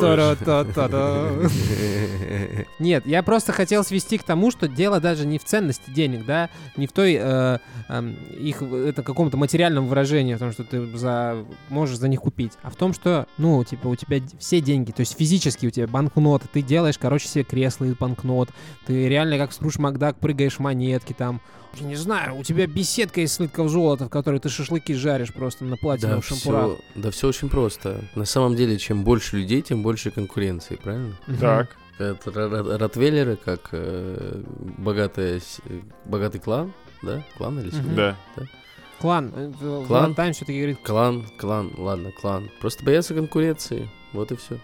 Нет, 2.78 3.06
я 3.06 3.22
просто 3.22 3.52
хотел 3.52 3.84
свести 3.84 4.18
к 4.18 4.22
тому, 4.22 4.50
что 4.50 4.68
дело 4.68 5.00
даже 5.00 5.26
не 5.26 5.38
в 5.38 5.44
ценности 5.44 5.90
денег, 5.90 6.24
да, 6.26 6.50
не 6.76 6.86
в 6.86 6.92
той 6.92 7.16
э, 7.20 7.58
эм, 7.88 8.16
их 8.38 8.62
это 8.62 9.02
каком-то 9.02 9.36
материальном 9.36 9.86
выражении, 9.88 10.34
в 10.34 10.38
том, 10.38 10.52
что 10.52 10.64
ты 10.64 10.84
за 10.96 11.44
можешь 11.68 11.98
за 11.98 12.08
них 12.08 12.20
купить, 12.20 12.52
а 12.62 12.70
в 12.70 12.76
том, 12.76 12.92
что, 12.92 13.26
ну, 13.38 13.62
типа, 13.64 13.88
у 13.88 13.96
тебя 13.96 14.20
д- 14.20 14.26
все 14.56 14.64
деньги, 14.64 14.90
то 14.90 15.00
есть 15.00 15.16
физически 15.16 15.66
у 15.66 15.70
тебя 15.70 15.86
банкноты, 15.86 16.46
ты 16.52 16.62
делаешь, 16.62 16.96
короче, 16.98 17.28
себе 17.28 17.44
кресло 17.44 17.84
из 17.84 17.94
банкнот, 17.94 18.48
ты 18.86 19.08
реально 19.08 19.36
как 19.38 19.52
Скрудж 19.52 19.78
Макдак 19.78 20.16
прыгаешь 20.18 20.54
в 20.54 20.60
монетки 20.60 21.12
там, 21.12 21.40
я 21.74 21.86
не 21.86 21.96
знаю, 21.96 22.36
у 22.36 22.42
тебя 22.42 22.66
беседка 22.66 23.20
из 23.20 23.34
слитков 23.34 23.68
золота, 23.68 24.06
в 24.06 24.08
которой 24.08 24.40
ты 24.40 24.48
шашлыки 24.48 24.94
жаришь 24.94 25.32
просто 25.32 25.64
на 25.64 25.72
Да 25.72 25.76
платиновых 25.76 26.24
шампурах. 26.24 26.76
все, 26.78 26.84
да 26.94 27.10
все 27.10 27.28
очень 27.28 27.50
просто. 27.50 28.02
На 28.14 28.24
самом 28.24 28.56
деле, 28.56 28.78
чем 28.78 29.04
больше 29.04 29.36
людей, 29.36 29.60
тем 29.60 29.82
больше 29.82 30.10
конкуренции, 30.10 30.76
правильно? 30.76 31.18
Так. 31.38 31.76
Это 31.98 32.30
ро- 32.30 32.50
ро- 32.50 32.76
ротвейлеры, 32.78 33.36
как 33.36 33.68
э, 33.72 34.42
богатая, 34.78 35.40
богатый 36.06 36.38
клан, 36.40 36.72
да? 37.02 37.22
Клан 37.36 37.58
или 37.60 37.70
семья? 37.70 38.16
Да. 38.36 38.44
Клан. 38.98 39.32
э, 39.34 39.84
Клан? 39.86 40.14
Тайм 40.14 40.32
все-таки 40.32 40.58
говорит 40.58 40.78
Клан, 40.82 41.26
клан, 41.38 41.72
ладно, 41.76 42.10
клан. 42.12 42.48
Просто 42.60 42.84
боятся 42.84 43.14
конкуренции. 43.14 43.90
Вот 44.12 44.32
и 44.32 44.36
все. 44.36 44.58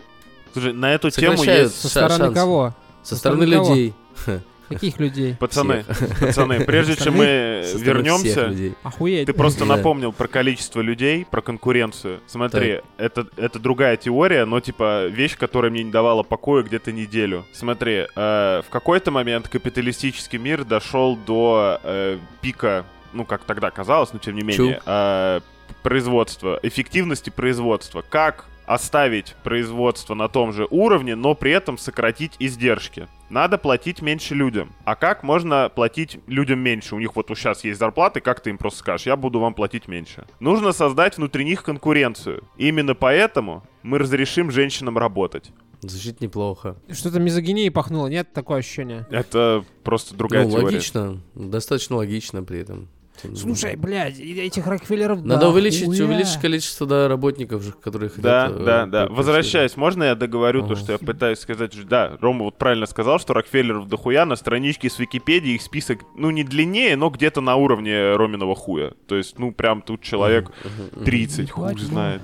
Слушай, 0.53 0.73
на 0.73 0.93
эту 0.95 1.11
тему 1.11 1.43
есть... 1.43 1.81
со 1.81 1.89
стороны 1.89 2.19
шансы. 2.19 2.35
кого? 2.35 2.75
Со 3.03 3.11
Со 3.11 3.17
стороны 3.17 3.47
стороны 3.47 3.75
людей. 3.75 3.95
Каких 4.69 4.99
людей? 5.01 5.37
Пацаны, 5.41 5.85
пацаны, 6.21 6.61
прежде 6.67 6.97
чем 6.97 7.17
мы 7.17 7.63
Со 7.65 7.77
всех 7.77 7.87
вернемся. 7.87 8.55
Охуеть. 8.83 9.27
Ты 9.27 9.33
просто 9.35 9.61
Да. 9.67 9.77
напомнил 9.77 10.13
про 10.13 10.29
количество 10.29 10.81
людей, 10.81 11.27
про 11.31 11.43
конкуренцию. 11.43 12.21
Смотри, 12.27 12.81
это, 12.97 13.27
это 13.37 13.59
другая 13.59 13.97
теория, 13.97 14.45
но 14.45 14.61
типа 14.61 15.07
вещь, 15.07 15.37
которая 15.37 15.71
мне 15.71 15.83
не 15.83 15.91
давала 15.91 16.23
покоя 16.23 16.63
где-то 16.63 16.93
неделю. 16.93 17.45
Смотри, 17.53 18.07
э, 18.15 18.63
в 18.67 18.71
какой-то 18.71 19.11
момент 19.11 19.49
капиталистический 19.49 20.39
мир 20.39 20.65
дошел 20.65 21.17
до 21.17 21.79
э, 21.83 22.19
пика, 22.41 22.87
ну 23.13 23.25
как 23.25 23.45
тогда 23.45 23.71
казалось, 23.71 24.13
но 24.13 24.19
тем 24.19 24.37
не 24.37 24.43
менее, 24.43 24.81
э, 24.87 25.41
производства, 25.83 26.59
эффективности 26.63 27.31
производства. 27.31 28.03
Как 28.09 28.47
оставить 28.66 29.35
производство 29.42 30.14
на 30.14 30.28
том 30.28 30.52
же 30.52 30.66
уровне, 30.71 31.14
но 31.14 31.35
при 31.35 31.52
этом 31.52 31.78
сократить 31.78 32.37
издержки. 32.38 33.09
Надо 33.31 33.57
платить 33.57 34.02
меньше 34.02 34.35
людям. 34.35 34.73
А 34.85 34.95
как 34.95 35.23
можно 35.23 35.71
платить 35.75 36.19
людям 36.26 36.59
меньше? 36.59 36.95
У 36.95 36.99
них 36.99 37.16
вот 37.16 37.28
сейчас 37.28 37.64
есть 37.64 37.78
зарплаты, 37.78 38.21
как 38.21 38.40
ты 38.40 38.50
им 38.50 38.59
просто 38.59 38.81
скажешь, 38.81 39.07
я 39.07 39.16
буду 39.16 39.40
вам 39.40 39.54
платить 39.54 39.88
меньше. 39.88 40.26
Нужно 40.38 40.73
создать 40.73 41.16
внутри 41.16 41.45
них 41.45 41.62
конкуренцию. 41.62 42.45
Именно 42.59 42.95
поэтому 42.95 43.64
мы 43.83 43.99
разрешим 43.99 44.50
женщинам 44.50 44.99
работать. 44.99 45.50
Звучит 45.81 46.21
неплохо. 46.21 46.76
Что-то 46.90 47.19
мизогинией 47.19 47.71
пахнуло, 47.71 48.07
нет 48.07 48.33
такое 48.33 48.59
ощущение? 48.59 49.07
Это 49.11 49.64
просто 49.83 50.14
другая 50.14 50.45
ну, 50.45 50.50
теория. 50.50 50.64
логично. 50.66 51.21
Достаточно 51.35 51.97
логично 51.97 52.45
при 52.45 52.61
этом. 52.61 52.88
Слушай, 53.37 53.76
блядь, 53.76 54.19
этих 54.19 54.66
Рокфеллеров 54.66 55.23
Надо 55.25 55.42
да 55.42 55.49
увеличить, 55.50 55.87
хуя. 55.87 56.04
увеличить 56.07 56.40
количество 56.40 56.87
да, 56.87 57.09
работников, 57.09 57.62
же, 57.62 57.73
которые 57.73 58.11
Да, 58.16 58.47
хотят... 58.47 58.61
э, 58.61 58.64
да, 58.64 58.87
да. 58.87 59.07
по- 59.07 59.14
Возвращаясь, 59.14 59.76
можно 59.76 60.02
я 60.04 60.14
договорю 60.16 60.61
то, 60.62 60.73
Ага. 60.73 60.76
что 60.76 60.92
я 60.92 60.99
пытаюсь 60.99 61.38
сказать? 61.38 61.73
что- 61.73 61.85
Да, 61.87 62.16
Рома 62.21 62.45
вот 62.45 62.59
правильно 62.59 62.87
сказал, 62.87 63.21
что 63.21 63.35
Рокфеллеров 63.35 63.87
дохуя 63.88 64.25
на 64.25 64.35
страничке 64.35 64.90
с 64.90 64.99
Википедии 64.99 65.52
их 65.54 65.62
список, 65.62 66.00
ну, 66.16 66.31
не 66.31 66.42
длиннее, 66.42 66.97
но 66.97 67.11
где-то 67.11 67.40
на 67.40 67.54
уровне 67.57 68.16
Роминого 68.16 68.54
хуя. 68.57 68.92
То 69.07 69.14
есть, 69.16 69.38
ну, 69.38 69.52
прям 69.52 69.83
тут 69.83 70.00
человек 70.02 70.50
Мгм, 70.64 70.88
мгм. 70.97 71.04
30, 71.04 71.50
хуй 71.50 71.78
знает. 71.78 72.23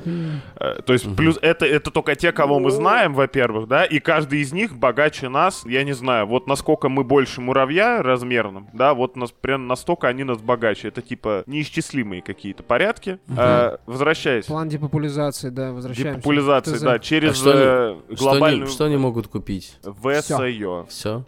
Э, 0.57 0.81
То 0.85 0.93
есть, 0.95 1.15
плюс 1.17 1.39
это, 1.43 1.65
это 1.67 1.91
только 1.91 2.17
те, 2.17 2.33
кого 2.33 2.59
мы 2.59 2.71
знаем, 2.71 3.15
во-первых, 3.15 3.69
да, 3.69 3.85
и 3.85 4.01
каждый 4.01 4.41
из 4.41 4.53
них 4.53 4.77
богаче 4.77 5.29
нас, 5.29 5.65
я 5.67 5.85
не 5.85 5.93
знаю, 5.93 6.27
вот 6.27 6.47
насколько 6.49 6.89
мы 6.89 7.05
больше 7.05 7.41
муравья 7.41 8.03
размерным, 8.03 8.69
да, 8.73 8.95
вот 8.95 9.17
нас 9.17 9.31
прям 9.31 9.67
настолько 9.69 10.09
они 10.09 10.25
нас 10.25 10.39
богаче. 10.39 10.78
Это 10.85 11.03
типа 11.03 11.43
неисчислимые 11.47 12.23
какие-то 12.23 12.63
порядки. 12.63 13.19
Э, 13.29 13.79
Возвращаясь. 13.87 14.47
План 14.47 14.69
депопулизации, 14.69 15.49
да, 15.51 15.73
возвращаемся. 15.73 16.13
Депопулизации, 16.21 16.75
ТЗ. 16.77 16.81
да, 16.83 16.99
через 16.99 17.31
А 17.31 17.35
что 17.35 17.51
они- 17.51 17.61
э, 17.61 17.65
Что 17.65 18.05
они, 18.09 18.17
глобальную 18.17 18.67
что 18.69 18.85
они 18.85 18.97
могут 18.97 19.29
купить? 19.29 19.79
ВСО. 19.83 20.87
Все? 20.89 21.25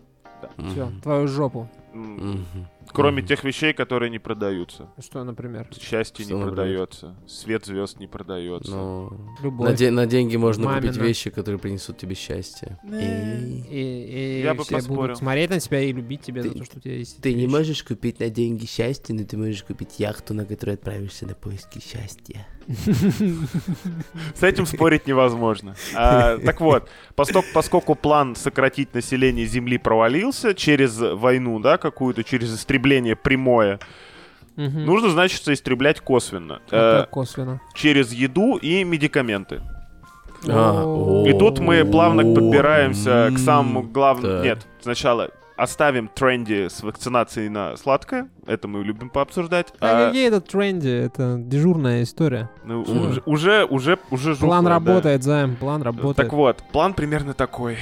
Всё, 0.56 0.92
твою 1.02 1.26
жопу. 1.28 1.68
М, 1.92 2.46
Кроме 2.92 3.22
тех 3.22 3.44
вещей, 3.44 3.72
которые 3.72 4.10
не 4.10 4.18
продаются. 4.18 4.88
Что, 4.98 5.22
например? 5.24 5.68
Счастье 5.80 6.24
Что, 6.24 6.34
не 6.34 6.40
например? 6.40 6.54
продается, 6.66 7.16
свет 7.26 7.64
звезд 7.66 7.98
не 8.00 8.06
продается. 8.06 8.70
Ну, 8.70 9.10
Любовь. 9.42 9.68
на, 9.70 9.76
де- 9.76 9.90
на 9.90 10.06
деньги 10.06 10.36
можно 10.36 10.66
купить 10.74 10.90
Мамина. 10.90 11.02
вещи, 11.02 11.30
которые 11.30 11.58
принесут 11.58 11.98
тебе 11.98 12.14
счастье. 12.14 12.78
Эй. 12.84 13.64
И, 13.70 14.38
и 14.38 14.42
Я 14.42 14.54
бы 14.54 14.64
все 14.64 14.76
поспорил. 14.76 15.02
будут 15.02 15.18
смотреть 15.18 15.50
на 15.50 15.60
тебя 15.60 15.80
и 15.80 15.92
любить 15.92 16.22
тебя 16.22 16.42
за 16.42 16.50
Ты- 16.50 16.58
то, 16.58 16.64
что 16.64 16.78
у 16.78 16.80
тебя 16.80 16.96
есть. 16.96 17.20
Ты 17.22 17.34
не 17.34 17.46
можешь 17.46 17.82
купить 17.82 18.20
на 18.20 18.28
деньги 18.30 18.66
счастье, 18.66 19.14
но 19.14 19.24
ты 19.24 19.36
можешь 19.36 19.62
купить 19.62 19.98
яхту, 19.98 20.34
на 20.34 20.44
которой 20.44 20.74
отправишься 20.74 21.26
на 21.26 21.34
поиски 21.34 21.78
счастья. 21.80 22.46
С 24.34 24.42
этим 24.42 24.66
спорить 24.66 25.06
невозможно. 25.06 25.74
А, 25.94 26.38
так 26.38 26.60
вот, 26.60 26.88
посток- 27.16 27.44
поскольку 27.52 27.94
план 27.94 28.36
сократить 28.36 28.94
население 28.94 29.46
Земли 29.46 29.78
провалился 29.78 30.54
через 30.54 30.98
войну, 30.98 31.58
да, 31.58 31.78
какую-то, 31.78 32.22
через 32.24 32.54
истребление 32.54 33.16
прямое, 33.16 33.78
Мгм. 34.56 34.84
нужно, 34.84 35.10
значит, 35.10 35.46
истреблять 35.48 36.00
косвенно. 36.00 36.60
Э, 36.70 37.06
косвенно. 37.10 37.60
через 37.74 38.12
еду 38.12 38.56
и 38.56 38.84
медикаменты. 38.84 39.62
А. 40.48 41.24
И 41.26 41.32
тут 41.38 41.58
мы 41.58 41.84
плавно 41.84 42.22
подбираемся 42.22 43.30
к 43.34 43.38
самому 43.38 43.82
главному. 43.82 44.42
Нет, 44.42 44.66
сначала 44.80 45.30
оставим 45.60 46.08
тренди 46.08 46.68
с 46.68 46.82
вакцинацией 46.82 47.48
на 47.50 47.76
сладкое. 47.76 48.28
Это 48.46 48.66
мы 48.66 48.82
любим 48.82 49.10
пообсуждать. 49.10 49.68
А 49.80 50.04
А, 50.04 50.06
какие 50.06 50.26
это 50.28 50.40
тренди? 50.40 50.88
Это 50.88 51.36
дежурная 51.38 52.02
история. 52.02 52.48
ну, 52.64 52.80
уже, 52.82 53.22
уже, 53.26 53.64
уже, 53.64 53.98
уже 54.10 54.36
План 54.36 54.64
жухло, 54.64 54.80
да. 54.80 54.90
работает, 54.92 55.22
Займ, 55.22 55.56
план 55.56 55.82
работает. 55.82 56.16
Так 56.16 56.32
вот, 56.32 56.62
план 56.72 56.94
примерно 56.94 57.34
такой. 57.34 57.76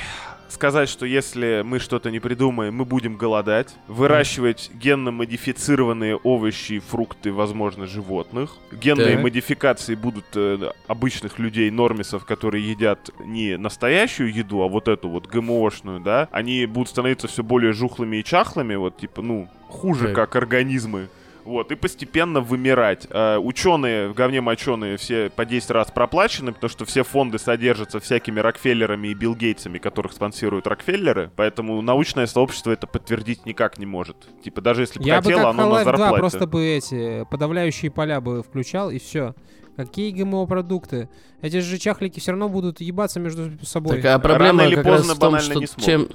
Сказать, 0.48 0.88
что 0.88 1.04
если 1.06 1.62
мы 1.64 1.78
что-то 1.78 2.10
не 2.10 2.20
придумаем, 2.20 2.74
мы 2.74 2.84
будем 2.84 3.16
голодать. 3.16 3.74
Выращивать 3.86 4.70
генно-модифицированные 4.74 6.16
овощи, 6.16 6.78
фрукты, 6.80 7.32
возможно, 7.32 7.86
животных. 7.86 8.56
Генные 8.72 9.14
Так. 9.14 9.22
модификации 9.22 9.94
будут 9.94 10.24
э, 10.34 10.70
обычных 10.86 11.38
людей, 11.38 11.70
нормисов, 11.70 12.24
которые 12.24 12.68
едят 12.68 13.10
не 13.24 13.56
настоящую 13.58 14.32
еду, 14.32 14.62
а 14.62 14.68
вот 14.68 14.88
эту 14.88 15.08
вот 15.08 15.26
ГМОшную, 15.26 16.00
да. 16.00 16.28
Они 16.32 16.66
будут 16.66 16.88
становиться 16.88 17.28
все 17.28 17.42
более 17.42 17.72
жухлыми 17.72 18.16
и 18.16 18.24
чахлыми, 18.24 18.74
вот 18.74 18.96
типа, 18.96 19.22
ну, 19.22 19.48
хуже 19.68 20.06
Так. 20.06 20.14
как 20.14 20.36
организмы. 20.36 21.08
Вот, 21.48 21.72
и 21.72 21.76
постепенно 21.76 22.42
вымирать. 22.42 23.06
Э, 23.08 23.38
ученые, 23.38 24.08
в 24.08 24.14
говне 24.14 24.42
моченые, 24.42 24.98
все 24.98 25.30
по 25.30 25.46
10 25.46 25.70
раз 25.70 25.90
проплачены, 25.90 26.52
потому 26.52 26.68
что 26.68 26.84
все 26.84 27.04
фонды 27.04 27.38
содержатся 27.38 28.00
всякими 28.00 28.38
Рокфеллерами 28.38 29.08
и 29.08 29.14
Билл 29.14 29.34
Гейтсами, 29.34 29.78
которых 29.78 30.12
спонсируют 30.12 30.66
Рокфеллеры, 30.66 31.30
поэтому 31.36 31.80
научное 31.80 32.26
сообщество 32.26 32.70
это 32.70 32.86
подтвердить 32.86 33.46
никак 33.46 33.78
не 33.78 33.86
может. 33.86 34.16
Типа, 34.44 34.60
даже 34.60 34.82
если 34.82 34.98
бы 34.98 35.06
Я 35.06 35.22
бы 35.22 35.32
как 35.32 35.42
оно 35.42 35.52
на 35.52 35.60
Half-Life 35.62 35.84
2 35.84 35.84
зарплате. 35.84 36.18
просто 36.18 36.46
бы 36.46 36.66
эти 36.66 37.24
подавляющие 37.30 37.90
поля 37.90 38.20
бы 38.20 38.42
включал 38.42 38.90
и 38.90 38.98
все. 38.98 39.34
Какие 39.74 40.10
ГМО-продукты? 40.10 41.08
Эти 41.40 41.60
же 41.60 41.78
чахлики 41.78 42.20
все 42.20 42.32
равно 42.32 42.50
будут 42.50 42.82
ебаться 42.82 43.20
между 43.20 43.52
собой. 43.64 44.02
Так, 44.02 44.16
а 44.16 44.18
проблема 44.18 44.64
или 44.64 44.74
как 44.74 44.84
поздно 44.84 45.08
раз 45.08 45.16
в 45.16 45.20
том, 45.20 45.32
банально 45.32 45.50
что 45.50 45.60
не 45.60 45.66
смогут. 45.66 45.84
чем, 45.86 46.08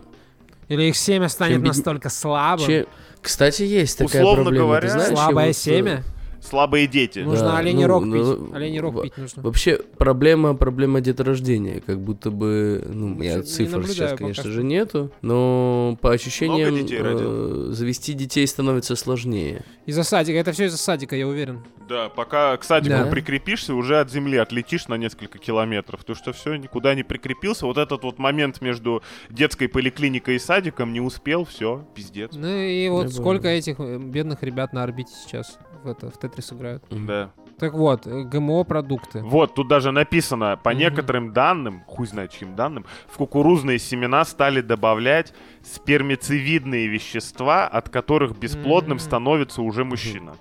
Или 0.70 0.84
их 0.84 0.96
семя 0.98 1.27
станет 1.29 1.58
Чем 1.58 1.63
настолько 1.63 2.10
слабым. 2.10 2.65
чем- 2.65 2.86
Кстати, 3.22 3.63
есть 3.63 3.98
такая 3.98 4.22
Условно 4.22 4.43
проблема. 4.46 4.65
говоря, 4.65 4.82
ты 4.88 4.93
знаешь, 4.93 5.10
Слабое 5.13 5.46
вот, 5.48 5.50
э, 5.51 5.53
семя? 5.53 6.03
Слабые 6.44 6.88
дети. 6.88 7.20
Нужно 7.20 7.46
Да, 7.46 7.58
оленей 7.58 7.84
ну, 7.84 7.88
рог 7.88 8.06
ну, 8.06 8.36
пить. 8.36 8.54
Оленей 8.56 8.80
рог 8.80 8.94
во- 8.96 9.04
пить 9.04 9.18
нужно. 9.18 9.44
Вообще, 9.44 9.80
проблема, 9.98 10.54
проблема 10.56 11.02
деторождения. 11.02 11.82
Как 11.82 12.00
будто 12.00 12.32
бы, 12.32 12.84
ну, 12.88 13.22
я 13.22 13.42
цифр 13.44 13.86
сейчас, 13.88 14.18
конечно 14.18 14.50
же, 14.50 14.64
нету, 14.64 15.12
но 15.22 15.98
по 16.02 16.12
ощущениям 16.12 16.76
детей 16.76 17.00
э, 17.02 17.68
завести 17.72 18.14
детей 18.14 18.46
становится 18.48 18.96
сложнее. 18.96 19.64
Из-за 19.86 20.04
садика. 20.04 20.38
Это 20.38 20.52
все 20.52 20.66
из-за 20.66 20.78
садика, 20.78 21.16
я 21.16 21.28
уверен. 21.28 21.64
Да, 21.90 22.08
пока 22.10 22.56
к 22.58 22.64
садику 22.64 22.96
Да. 22.96 23.06
прикрепишься, 23.08 23.74
уже 23.76 24.00
от 24.00 24.10
земли 24.10 24.38
отлетишь 24.38 24.88
на 24.88 24.96
несколько 24.96 25.38
километров. 25.38 26.00
Потому 26.00 26.16
что 26.16 26.32
все, 26.32 26.56
никуда 26.56 26.96
не 26.96 27.04
прикрепился. 27.04 27.66
Вот 27.66 27.78
этот 27.78 28.04
вот 28.04 28.20
момент 28.20 28.62
между 28.62 29.04
детской 29.30 29.68
поликлиникой 29.68 30.36
и 30.36 30.40
садиком 30.40 30.94
не 30.94 31.02
успел, 31.02 31.44
все, 31.46 31.86
пиздец. 31.94 32.32
Ну 32.34 32.48
и 32.48 32.88
вот 32.90 33.04
Я 33.08 33.10
сколько 33.10 33.44
понял. 33.44 33.58
этих 33.58 33.80
э, 33.80 33.98
бедных 33.98 34.44
ребят 34.44 34.72
на 34.74 34.84
орбите 34.84 35.12
сейчас 35.26 35.58
в, 35.84 35.90
это, 35.90 36.10
в 36.10 36.18
Тетрис 36.34 36.52
играют. 36.54 36.84
Да. 36.90 37.32
Так 37.60 37.74
вот, 37.74 38.08
э, 38.08 38.24
ГМО-продукты. 38.24 39.22
Вот, 39.22 39.54
тут 39.54 39.68
даже 39.68 39.92
написано, 39.92 40.58
по 40.62 40.72
Мгм. 40.72 40.80
некоторым 40.80 41.34
данным, 41.34 41.84
хуй 41.88 42.08
знает 42.08 42.32
чьим 42.32 42.56
данным, 42.56 42.86
в 43.08 43.18
кукурузные 43.18 43.78
семена 43.80 44.25
стали 44.25 44.62
добавлять 44.62 45.34
спермицевидные 45.62 46.88
вещества, 46.88 47.68
от 47.68 47.90
которых 47.90 48.38
бесплодным 48.38 48.94
М. 48.98 49.00
становится 49.00 49.62
уже 49.62 49.86
мужчина. 49.86 50.34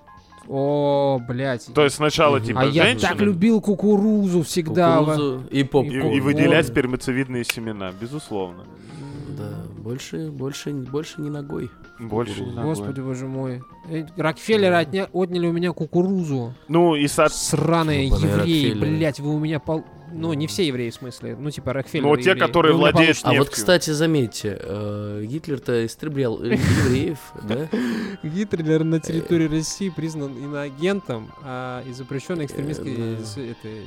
О, 0.49 1.19
блядь. 1.25 1.67
То 1.73 1.83
есть 1.83 1.95
сначала 1.97 2.37
Мгм. 2.37 2.45
типа 2.45 2.61
а 2.61 2.65
я 2.65 2.83
женщина 2.85 3.09
так 3.11 3.21
любил 3.21 3.61
кукурузу 3.61 4.41
всегда. 4.43 4.97
Кукурузу 4.97 5.43
и 5.51 5.63
поп. 5.63 5.85
и, 5.85 5.89
И 5.95 6.19
выделять 6.19 6.67
спермицевидные 6.67 7.43
семена, 7.45 7.91
безусловно. 7.99 8.63
Да, 9.37 9.49
больше, 9.77 10.29
больше, 10.29 10.71
больше 10.71 11.21
не 11.21 11.29
ногой. 11.29 11.69
Больше. 11.99 12.33
Кукурузу. 12.33 12.55
ногой. 12.55 12.69
Господи, 12.75 12.99
боже 13.01 13.27
мой. 13.27 13.61
Э, 13.89 14.05
Рокфеллеры 14.17 14.75
отня- 14.75 15.09
отняли 15.11 15.47
у 15.47 15.51
меня 15.51 15.71
кукурузу. 15.73 16.53
Ну 16.67 16.95
и 16.95 17.07
со... 17.07 17.27
Сраные 17.29 18.07
Ёбаные 18.07 18.31
евреи, 18.37 18.73
блядь, 18.73 19.19
вы 19.19 19.33
у 19.35 19.39
меня 19.39 19.59
пол... 19.59 19.83
Ну, 20.15 20.31
не 20.33 20.45
все 20.45 20.67
евреи, 20.67 20.91
в 20.91 20.93
смысле. 20.93 21.35
Ну, 21.39 21.49
типа 21.49 21.73
Рокфеллеры 21.73 22.07
Ну, 22.09 22.15
те, 22.17 22.29
евреи. 22.31 22.39
которые 22.39 22.73
Вы 22.73 22.77
у 22.79 22.81
меня 22.83 22.91
владеют 22.91 23.17
получите. 23.21 23.27
А 23.27 23.39
вот, 23.39 23.47
Нефтью. 23.47 23.53
кстати, 23.55 23.89
заметьте, 23.89 24.57
э, 24.61 25.23
Гитлер-то 25.25 25.85
истреблял 25.87 26.39
э, 26.43 26.53
евреев, 26.53 27.17
да? 27.43 27.67
Гитлер 28.21 28.83
на 28.83 28.99
территории 28.99 29.47
России 29.47 29.89
признан 29.89 30.37
иноагентом, 30.37 31.31
а 31.43 31.83
и 31.87 31.93
запрещен 31.93 32.43
экстремистской 32.45 32.93
Э. 32.95 33.17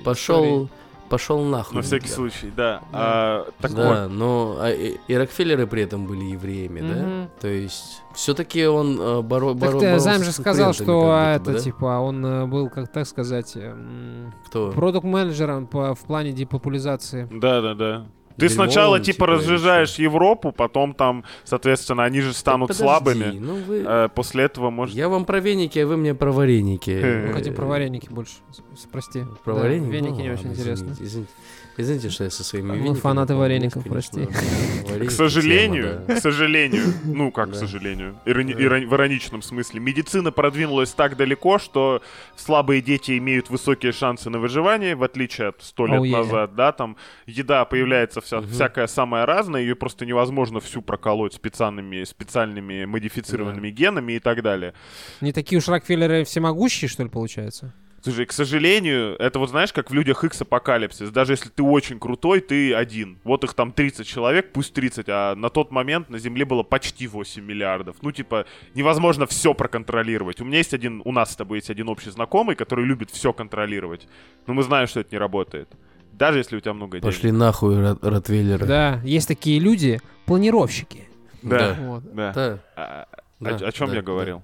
Пошел, 0.05 0.69
пошел 1.09 1.43
нахуй. 1.43 1.77
На 1.77 1.83
всякий 1.83 2.05
Гитлер. 2.09 2.15
случай, 2.17 2.53
да. 2.57 2.81
А, 2.93 3.47
так 3.61 3.71
вот, 3.73 3.79
Да, 3.81 4.09
но 4.09 4.57
а, 4.61 4.71
и, 4.71 4.97
и 5.09 5.15
Рокфеллеры 5.17 5.67
при 5.67 5.83
этом 5.83 6.07
были 6.07 6.25
евреями, 6.25 6.81
да? 6.81 6.95
Мгм. 7.03 7.31
То 7.41 7.49
есть 7.49 8.03
все-таки 8.15 8.67
он 8.67 8.99
э, 9.01 9.23
боро, 9.23 9.55
Так 9.55 9.63
боро- 9.71 9.79
ты, 9.81 9.87
боролся 9.87 9.99
Займ 10.05 10.23
же 10.25 10.33
сказал, 10.33 10.73
что 10.73 11.17
это, 11.19 11.45
бы, 11.45 11.53
да? 11.55 11.59
типа, 11.59 11.85
он 12.01 12.25
э, 12.25 12.47
был, 12.47 12.69
как 12.71 12.91
так 12.93 13.07
сказать, 13.07 13.53
эм, 13.57 14.33
Кто? 14.47 14.71
продукт-менеджером 14.73 15.67
по, 15.67 15.95
в 15.95 16.01
плане 16.01 16.33
депопуляризации. 16.33 17.29
да, 17.31 17.61
да, 17.61 17.75
да. 17.75 18.07
Ты 18.37 18.49
сначала 18.49 19.01
типа 19.01 19.17
типа, 19.17 19.27
разжижаешь? 19.27 19.95
Европу, 19.97 20.53
потом 20.53 20.95
там, 20.95 21.25
соответственно, 21.45 22.05
они 22.05 22.21
же 22.21 22.33
станут 22.33 22.69
подожди, 22.69 22.85
слабыми. 22.85 23.39
Ну 23.39 23.55
вы... 23.57 23.85
Э, 23.87 24.09
после 24.15 24.45
этого 24.45 24.71
может... 24.71 24.95
Я 24.95 25.09
вам 25.09 25.25
про 25.25 25.41
веники, 25.41 25.79
а 25.79 25.87
вы 25.87 25.97
мне 25.97 26.15
про 26.15 26.33
вареники. 26.33 26.91
Э, 26.91 27.27
Мы 27.29 27.33
хотим 27.33 27.55
про 27.55 27.67
вареники 27.67 28.09
больше, 28.11 28.35
спрости. 28.77 29.25
Про 29.45 29.55
Да, 29.55 29.61
вареники? 29.63 29.91
Веники 29.91 30.19
Ну, 30.19 30.23
не 30.23 30.31
очень 30.31 30.51
интересно. 30.51 30.85
Извините, 30.93 31.05
извините. 31.05 31.33
Извините, 31.79 32.11
что 32.11 32.25
я 32.25 32.31
со 32.31 32.43
своими 32.43 32.73
вениками. 32.73 32.95
фанаты 32.95 33.35
помню, 33.35 33.41
вареников, 33.41 33.85
конечно, 33.85 34.25
прости. 34.25 35.07
К 35.07 35.11
сожалению, 35.11 36.03
к 36.09 36.19
сожалению, 36.19 36.85
ну 37.05 37.31
как 37.31 37.51
к 37.51 37.55
сожалению, 37.55 38.19
в 38.25 38.31
ироничном 38.31 39.43
смысле, 39.43 39.81
медицина 39.81 40.33
продвинулась 40.33 40.91
так 40.93 41.17
далеко, 41.17 41.59
что 41.59 42.03
слабые 42.37 42.81
дети 42.81 43.19
имеют 43.19 43.51
высокие 43.51 43.93
шансы 43.93 44.31
на 44.31 44.39
выживание, 44.39 44.97
в 44.97 45.03
отличие 45.03 45.49
от 45.49 45.63
сто 45.63 45.87
лет 45.87 46.03
назад, 46.03 46.55
да, 46.55 46.73
там 46.73 46.97
еда 47.27 47.65
появляется 47.65 48.21
всякая 48.21 48.87
самая 48.87 49.27
разная, 49.27 49.61
ее 49.61 49.77
просто 49.77 50.07
невозможно 50.07 50.61
всю 50.61 50.83
проколоть 50.83 51.35
специальными, 51.35 52.05
специальными 52.05 52.85
модифицированными 52.85 53.71
генами 53.71 54.15
и 54.15 54.19
так 54.19 54.43
далее. 54.43 54.73
Не 55.21 55.33
такие 55.33 55.59
уж 55.59 55.69
Рокфеллеры 55.69 56.25
всемогущие, 56.25 56.89
что 56.89 57.03
ли, 57.03 57.09
получается? 57.09 57.75
Слушай, 58.07 58.27
к 58.27 58.33
сожалению, 58.33 59.17
это 59.19 59.41
вот 59.41 59.51
знаешь, 59.51 59.73
как 59.73 59.91
в 59.91 59.93
людях 59.93 60.23
X 60.23 60.41
апокалипсис. 60.41 61.11
Даже 61.11 61.33
если 61.33 61.49
ты 61.49 61.65
очень 61.65 61.99
крутой, 61.99 62.41
ты 62.41 62.73
один. 62.73 63.19
Вот 63.25 63.43
их 63.43 63.53
там 63.53 63.73
30 63.73 64.07
человек, 64.07 64.53
пусть 64.53 64.73
30, 64.75 65.07
а 65.09 65.35
на 65.35 65.51
тот 65.51 65.73
момент 65.73 66.09
на 66.09 66.21
Земле 66.21 66.45
было 66.45 66.63
почти 66.63 67.09
8 67.09 67.43
миллиардов. 67.45 67.97
Ну, 68.03 68.13
типа, 68.13 68.47
невозможно 68.75 69.27
все 69.27 69.55
проконтролировать. 69.55 70.41
У 70.41 70.45
меня 70.45 70.59
есть 70.59 70.73
один, 70.73 71.03
у 71.05 71.11
нас 71.11 71.33
с 71.33 71.37
тобой 71.37 71.59
есть 71.59 71.69
один 71.69 71.89
общий 71.89 72.11
знакомый, 72.11 72.55
который 72.55 72.85
любит 72.85 73.11
все 73.11 73.33
контролировать. 73.33 74.07
Но 74.47 74.55
мы 74.55 74.63
знаем, 74.63 74.87
что 74.87 75.01
это 75.01 75.09
не 75.11 75.19
работает. 75.19 75.69
Даже 76.13 76.39
если 76.39 76.59
у 76.59 76.61
тебя 76.61 76.75
много 76.75 77.01
денег. 77.01 77.13
Пошли 77.13 77.33
нахуй, 77.33 77.77
рот- 77.77 78.05
ротвейлеры. 78.05 78.67
Да, 78.67 79.01
есть 79.03 79.27
такие 79.27 79.59
люди, 79.59 80.01
планировщики. 80.27 81.09
Да. 81.43 81.77
Вот. 81.81 82.05
Да. 82.15 82.33
Да, 82.33 82.59
А, 82.77 83.09
да, 83.41 83.57
о, 83.67 83.73
чем 83.73 83.89
да, 83.89 83.97
я 83.97 84.03
да. 84.03 84.43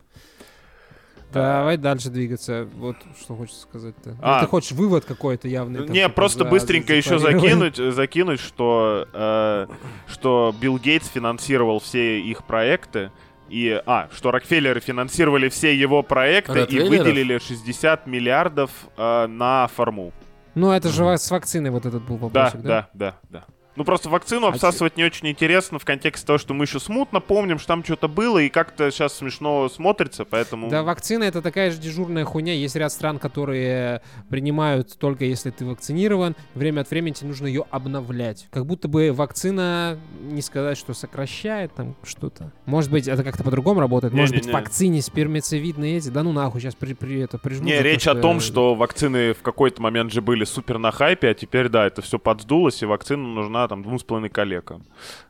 Давай 1.33 1.77
дальше 1.77 2.11
двигаться. 2.11 2.69
Вот 2.77 2.97
что 3.21 3.35
хочется 3.37 3.63
сказать-то. 3.63 4.11
Ну, 4.11 4.17
А. 4.21 4.41
ты 4.41 4.47
хочешь 4.47 4.73
вывод 4.73 5.05
какой-то 5.05 5.49
явный? 5.49 5.81
там, 5.81 5.89
Не, 5.93 6.03
типа, 6.03 6.15
просто 6.15 6.45
за- 6.45 6.51
быстренько 6.51 6.95
еще 6.95 7.19
закинуть, 7.19 7.77
закинуть, 7.77 8.41
что, 8.41 9.07
э, 9.13 9.67
что 10.09 10.55
Билл 10.61 10.79
Гейтс 10.79 11.09
финансировал 11.09 11.79
все 11.81 12.21
их 12.21 12.45
проекты. 12.45 13.11
И, 13.49 13.83
а, 13.85 14.09
что 14.15 14.31
Рокфеллеры 14.31 14.81
финансировали 14.81 15.49
все 15.51 15.75
его 15.77 16.03
проекты 16.03 16.63
и 16.65 16.81
выделили 16.89 17.39
60 17.39 18.07
миллиардов 18.07 18.71
э, 18.97 19.27
на 19.27 19.67
форму. 19.69 20.13
Ну, 20.55 20.71
это 20.71 20.89
же 20.89 21.05
ва- 21.05 21.17
с 21.19 21.31
вакциной 21.31 21.71
вот 21.71 21.85
этот 21.85 22.03
был 22.03 22.17
Да, 22.17 22.45
вопросик, 22.45 22.61
да, 22.63 22.89
да, 22.95 23.17
да. 23.31 23.45
Ну 23.75 23.85
просто 23.85 24.09
вакцину 24.11 24.47
А 24.47 24.51
обсасывать 24.51 24.97
не 24.97 25.05
очень 25.05 25.29
интересно 25.29 25.79
в 25.79 25.85
контексте 25.85 26.27
того, 26.27 26.39
что 26.39 26.53
мы 26.55 26.65
еще 26.65 26.79
смутно 26.79 27.21
помним, 27.21 27.59
что 27.59 27.69
там 27.69 27.85
что-то 27.85 28.09
было, 28.09 28.39
и 28.39 28.49
как-то 28.49 28.91
сейчас 28.91 29.15
смешно 29.15 29.69
смотрится, 29.69 30.25
поэтому... 30.25 30.69
Да, 30.69 30.83
вакцина 30.83 31.25
это 31.25 31.41
такая 31.41 31.71
же 31.71 31.79
дежурная 31.79 32.25
хуйня. 32.25 32.53
Есть 32.55 32.77
ряд 32.77 32.93
стран, 32.93 33.19
которые 33.19 34.03
принимают 34.29 34.99
только 34.99 35.25
если 35.25 35.51
ты 35.51 35.65
вакцинирован. 35.65 36.37
Время 36.55 36.83
от 36.83 36.91
времени 36.91 37.15
тебе 37.15 37.29
нужно 37.29 37.47
ее 37.47 37.65
обновлять. 37.71 38.49
Как 38.51 38.67
будто 38.67 38.89
бы 38.89 39.13
вакцина, 39.13 39.99
не 40.21 40.43
сказать, 40.43 40.77
что 40.77 40.93
сокращает 40.95 41.75
там 41.75 41.95
что-то. 42.05 42.53
Может 42.67 42.91
быть, 42.91 43.09
это 43.09 43.25
как-то 43.25 43.43
по-другому 43.43 43.81
работает. 43.81 44.13
Может 44.13 44.35
быть, 44.35 44.45
в 44.45 44.47
Не-не-не. 44.49 44.63
вакцине 44.63 45.03
спермицевидные 45.03 45.97
эти. 45.97 46.09
Да 46.09 46.23
ну 46.23 46.33
нахуй, 46.33 46.61
сейчас 46.61 46.75
при, 46.75 46.93
при 46.95 47.21
это 47.21 47.39
прижму. 47.39 47.65
Не, 47.65 47.73
за 47.73 47.79
то, 47.79 47.85
речь 47.85 48.07
о 48.07 48.15
том, 48.15 48.41
что 48.41 48.75
вакцины 48.75 49.33
в 49.33 49.43
какой-то 49.43 49.81
момент 49.81 50.13
же 50.13 50.21
были 50.21 50.45
супер 50.45 50.79
на 50.79 50.91
хайпе, 50.91 51.29
а 51.29 51.35
теперь, 51.35 51.69
да, 51.69 51.87
это 51.87 52.03
все 52.03 52.19
подсдулось, 52.19 52.83
и 52.83 52.87
вакцина 52.87 53.23
нужна 53.23 53.62
там 53.69 53.83
двум 53.83 53.99
с 53.99 54.03
половиной 54.03 54.29
коллегам. 54.31 54.83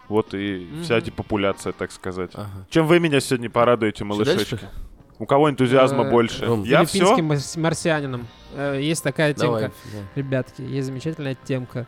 Вот 0.08 0.34
и 0.34 0.68
вся 0.82 0.96
Мгм. 0.96 1.04
депопуляция, 1.04 1.72
так 1.72 1.90
сказать. 1.92 2.30
Ага. 2.34 2.48
Чем 2.70 2.86
вы 2.86 2.98
меня 3.00 3.20
сегодня 3.20 3.48
порадуете, 3.50 4.04
малышечки? 4.04 4.50
дальше? 4.50 4.70
У 5.18 5.26
кого 5.26 5.48
энтузиазма 5.50 6.04
Э, 6.04 6.10
больше? 6.10 6.44
Я 6.64 6.84
все? 6.84 7.16
Марсианином. 7.56 8.26
Э, 8.54 8.78
Есть 8.80 9.02
такая 9.04 9.34
темка. 9.34 9.70
Ребятки, 10.16 10.62
есть 10.62 10.86
замечательная 10.88 11.36
темка. 11.44 11.86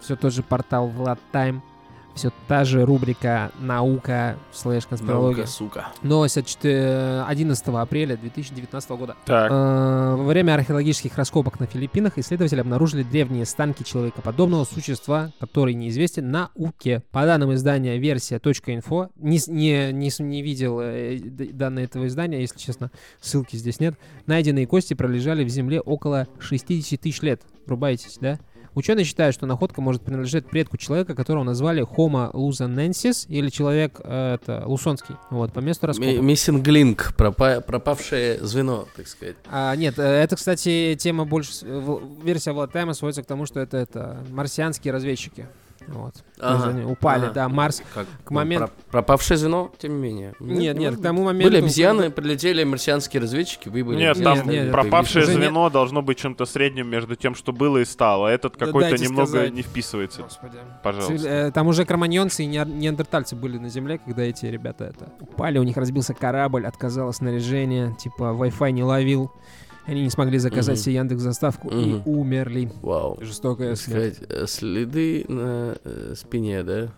Все 0.00 0.16
тот 0.16 0.32
же 0.32 0.42
портал 0.42 0.88
Влад 0.88 1.18
Тайм. 1.32 1.62
Все 2.16 2.32
та 2.48 2.64
же 2.64 2.84
рубрика 2.86 3.52
«Наука 3.60 4.36
слэш 4.50 4.86
конспирология». 4.86 5.36
Наука, 5.44 5.50
сука. 5.50 5.88
Новость 6.02 6.38
от 6.38 6.46
чте- 6.46 7.22
11 7.28 7.68
апреля 7.68 8.16
2019 8.16 8.90
года. 8.96 9.16
Так. 9.26 9.50
Э, 9.52 10.14
Во 10.16 10.24
время 10.24 10.54
археологических 10.54 11.14
раскопок 11.16 11.60
на 11.60 11.66
Филиппинах 11.66 12.16
исследователи 12.16 12.60
обнаружили 12.60 13.02
древние 13.02 13.42
останки 13.42 13.82
человекоподобного 13.82 14.64
существа, 14.64 15.30
который 15.40 15.74
неизвестен 15.74 16.30
науке. 16.30 17.02
По 17.12 17.26
данным 17.26 17.52
издания 17.52 17.98
версия.инфо, 17.98 19.10
не, 19.16 19.38
не, 19.48 19.92
не, 19.92 20.10
не 20.22 20.42
видел 20.42 20.80
э, 20.80 21.18
данные 21.18 21.84
этого 21.84 22.06
издания, 22.06 22.40
если 22.40 22.58
честно, 22.58 22.90
ссылки 23.20 23.56
здесь 23.56 23.78
нет. 23.78 23.94
Найденные 24.24 24.66
кости 24.66 24.94
пролежали 24.94 25.44
в 25.44 25.48
земле 25.50 25.82
около 25.82 26.28
60 26.40 26.98
тысяч 26.98 27.20
лет. 27.20 27.42
Врубаетесь, 27.66 28.16
да? 28.20 28.38
Ученые 28.76 29.06
считают, 29.06 29.34
что 29.34 29.46
находка 29.46 29.80
может 29.80 30.02
принадлежать 30.02 30.44
предку 30.50 30.76
человека, 30.76 31.14
которого 31.14 31.44
назвали 31.44 31.82
Homo 31.82 32.30
luzonensis, 32.32 33.26
или 33.26 33.48
человек 33.48 33.98
э, 34.04 34.34
это, 34.34 34.64
лусонский. 34.66 35.16
Вот, 35.30 35.50
по 35.54 35.60
месту 35.60 35.86
раскопок. 35.86 36.20
Миссинг 36.20 36.66
линк, 36.66 37.14
пропа- 37.16 37.62
пропавшее 37.62 38.38
звено, 38.44 38.86
так 38.94 39.08
сказать. 39.08 39.36
А, 39.50 39.74
нет, 39.76 39.98
э, 39.98 40.02
это, 40.02 40.36
кстати, 40.36 40.94
тема 41.00 41.24
больше... 41.24 41.64
Версия 42.22 42.52
Влад 42.52 42.72
Тайма 42.72 42.92
сводится 42.92 43.22
к 43.22 43.26
тому, 43.26 43.46
что 43.46 43.60
это, 43.60 43.78
это 43.78 44.22
марсианские 44.30 44.92
разведчики. 44.92 45.46
Вот. 45.88 46.14
Ага, 46.40 46.68
они 46.70 46.84
упали, 46.84 47.24
ага. 47.26 47.32
да, 47.32 47.48
Марс. 47.48 47.82
Как 47.94 48.06
К 48.24 48.30
моменту- 48.30 48.66
про- 48.66 48.90
пропавшее 48.90 49.38
звено, 49.38 49.70
тем 49.78 49.92
не 49.96 50.02
менее. 50.02 50.34
Нет, 50.40 50.76
нет, 50.76 50.96
к 50.96 51.02
тому 51.02 51.24
моменту... 51.24 51.48
Были 51.48 51.62
обезьяны, 51.62 52.10
прилетели 52.10 52.64
марсианские 52.64 53.22
разведчики, 53.22 53.68
выбыли. 53.68 53.96
Нет, 53.98 54.16
Нет, 54.16 54.24
там 54.24 54.48
нет, 54.48 54.72
пропавшее 54.72 55.22
уже 55.24 55.34
не- 55.34 55.42
звено 55.42 55.70
должно 55.70 56.02
быть 56.02 56.18
чем-то 56.18 56.44
средним 56.44 56.88
между 56.88 57.14
тем, 57.16 57.34
что 57.34 57.52
было 57.52 57.78
и 57.78 57.84
стало. 57.84 58.28
Этот 58.28 58.56
какой-то 58.56 58.90
дайте 58.90 59.04
немного 59.04 59.28
сказать. 59.28 59.52
не 59.52 59.62
вписывается. 59.62 60.22
Господи. 60.22 60.58
Пожалуйста. 60.82 61.28
Э, 61.28 61.50
Там 61.52 61.68
уже 61.68 61.84
кроманьонцы 61.84 62.44
и 62.44 62.48
неа- 62.48 62.68
неандертальцы 62.68 63.36
были 63.36 63.58
на 63.58 63.68
Земле, 63.68 63.98
когда 63.98 64.22
эти 64.22 64.46
ребята 64.46 64.84
это 64.86 65.12
упали, 65.20 65.58
у 65.58 65.62
них 65.62 65.76
разбился 65.76 66.14
корабль, 66.14 66.66
отказало 66.66 67.12
снаряжение, 67.12 67.94
типа 67.98 68.34
Wi-Fi 68.38 68.70
не 68.72 68.82
ловил. 68.82 69.30
Они 69.86 70.02
не 70.02 70.10
смогли 70.10 70.38
заказать 70.38 70.78
себе 70.78 70.96
Яндекс 70.96 71.22
доставку 71.22 71.68
и 71.68 72.00
умерли. 72.04 72.70
Вау. 72.82 73.18
Жестокая 73.20 73.74
смерть. 73.76 74.16
сказать, 74.16 74.30
э, 74.30 74.46
следы 74.46 75.24
на 75.28 75.76
э, 75.84 76.14
спине, 76.16 76.62
да? 76.62 76.88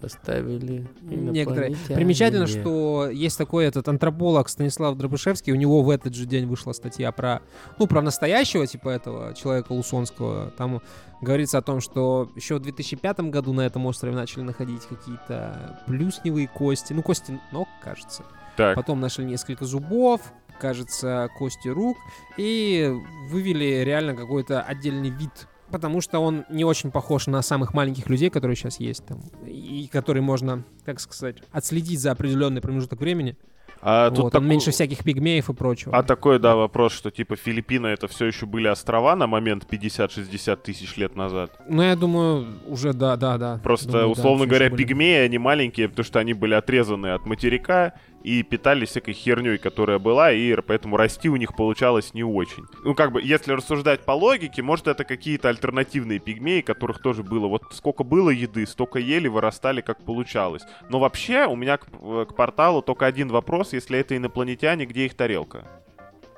Оставили 0.00 0.86
Некоторые. 1.02 1.76
Примечательно, 1.88 2.46
что 2.46 3.08
есть 3.10 3.38
такой 3.38 3.64
этот 3.64 3.88
антрополог 3.88 4.50
Станислав 4.50 4.96
Дробышевский, 4.98 5.52
у 5.52 5.56
него 5.56 5.82
в 5.82 5.88
этот 5.88 6.14
же 6.14 6.26
день 6.26 6.46
вышла 6.46 6.72
статья 6.72 7.10
про, 7.12 7.40
ну, 7.78 7.86
про 7.86 8.02
настоящего, 8.02 8.66
типа 8.66 8.90
этого 8.90 9.34
человека 9.34 9.72
Лусонского. 9.72 10.52
Там 10.58 10.82
говорится 11.22 11.58
о 11.58 11.62
том, 11.62 11.80
что 11.80 12.30
еще 12.36 12.56
в 12.56 12.60
2005 12.60 13.20
году 13.30 13.54
на 13.54 13.62
этом 13.62 13.86
острове 13.86 14.14
начали 14.14 14.42
находить 14.42 14.82
какие-то 14.82 15.80
плюсневые 15.86 16.48
кости, 16.48 16.92
ну, 16.92 17.02
кости 17.02 17.40
ног, 17.52 17.68
кажется. 17.82 18.24
Так. 18.56 18.76
Потом 18.76 19.00
нашли 19.00 19.24
несколько 19.24 19.64
зубов, 19.64 20.20
кажется, 20.58 21.28
кости 21.38 21.68
рук, 21.68 21.96
и 22.36 22.92
вывели 23.28 23.82
реально 23.84 24.14
какой-то 24.14 24.60
отдельный 24.62 25.10
вид. 25.10 25.48
Потому 25.70 26.00
что 26.00 26.20
он 26.20 26.44
не 26.50 26.64
очень 26.64 26.90
похож 26.90 27.26
на 27.26 27.42
самых 27.42 27.74
маленьких 27.74 28.08
людей, 28.08 28.30
которые 28.30 28.54
сейчас 28.56 28.78
есть 28.80 29.04
там, 29.06 29.20
и 29.46 29.88
которые 29.90 30.22
можно, 30.22 30.62
как 30.84 31.00
сказать, 31.00 31.38
отследить 31.52 32.00
за 32.00 32.12
определенный 32.12 32.60
промежуток 32.60 33.00
времени. 33.00 33.36
А 33.86 34.08
тут 34.10 34.18
вот, 34.18 34.32
тако- 34.32 34.42
он 34.42 34.48
меньше 34.48 34.70
всяких 34.70 35.04
пигмеев 35.04 35.50
и 35.50 35.52
прочего. 35.52 35.94
А 35.96 36.02
такой, 36.02 36.38
да, 36.38 36.54
вопрос, 36.56 36.92
что 36.92 37.10
типа 37.10 37.36
Филиппины 37.36 37.88
это 37.88 38.08
все 38.08 38.24
еще 38.26 38.46
были 38.46 38.66
острова 38.68 39.14
на 39.16 39.26
момент 39.26 39.66
50-60 39.70 40.56
тысяч 40.62 40.96
лет 40.96 41.16
назад. 41.16 41.50
Ну, 41.68 41.82
я 41.82 41.94
думаю, 41.96 42.46
уже 42.66 42.92
да, 42.94 43.16
да, 43.16 43.36
да. 43.36 43.60
Просто, 43.62 43.88
Думаю, 43.88 44.04
да, 44.06 44.10
условно 44.12 44.44
всё 44.44 44.48
говоря, 44.50 44.70
были. 44.70 44.84
пигмеи, 44.84 45.18
они 45.18 45.36
маленькие, 45.38 45.88
потому 45.88 46.04
что 46.04 46.18
они 46.18 46.32
были 46.34 46.54
отрезаны 46.54 47.08
от 47.08 47.26
материка 47.26 47.92
и 48.24 48.42
питались 48.42 48.88
всякой 48.88 49.12
херней, 49.12 49.58
которая 49.58 49.98
была, 49.98 50.32
и 50.32 50.56
поэтому 50.62 50.96
расти 50.96 51.28
у 51.28 51.36
них 51.36 51.54
получалось 51.54 52.14
не 52.14 52.24
очень. 52.24 52.64
Ну, 52.82 52.94
как 52.94 53.12
бы, 53.12 53.22
если 53.22 53.52
рассуждать 53.52 54.00
по 54.00 54.12
логике, 54.12 54.62
может, 54.62 54.88
это 54.88 55.04
какие-то 55.04 55.50
альтернативные 55.50 56.18
пигмеи, 56.18 56.62
которых 56.62 57.02
тоже 57.02 57.22
было. 57.22 57.48
Вот 57.48 57.64
сколько 57.72 58.02
было 58.02 58.30
еды, 58.30 58.66
столько 58.66 58.98
ели, 58.98 59.28
вырастали, 59.28 59.82
как 59.82 60.02
получалось. 60.02 60.62
Но 60.88 61.00
вообще, 61.00 61.46
у 61.46 61.54
меня 61.54 61.76
к, 61.76 61.86
э, 62.00 62.24
к 62.26 62.34
порталу 62.34 62.80
только 62.80 63.04
один 63.04 63.28
вопрос, 63.28 63.74
если 63.74 63.98
это 63.98 64.16
инопланетяне, 64.16 64.86
где 64.86 65.04
их 65.04 65.14
тарелка? 65.14 65.68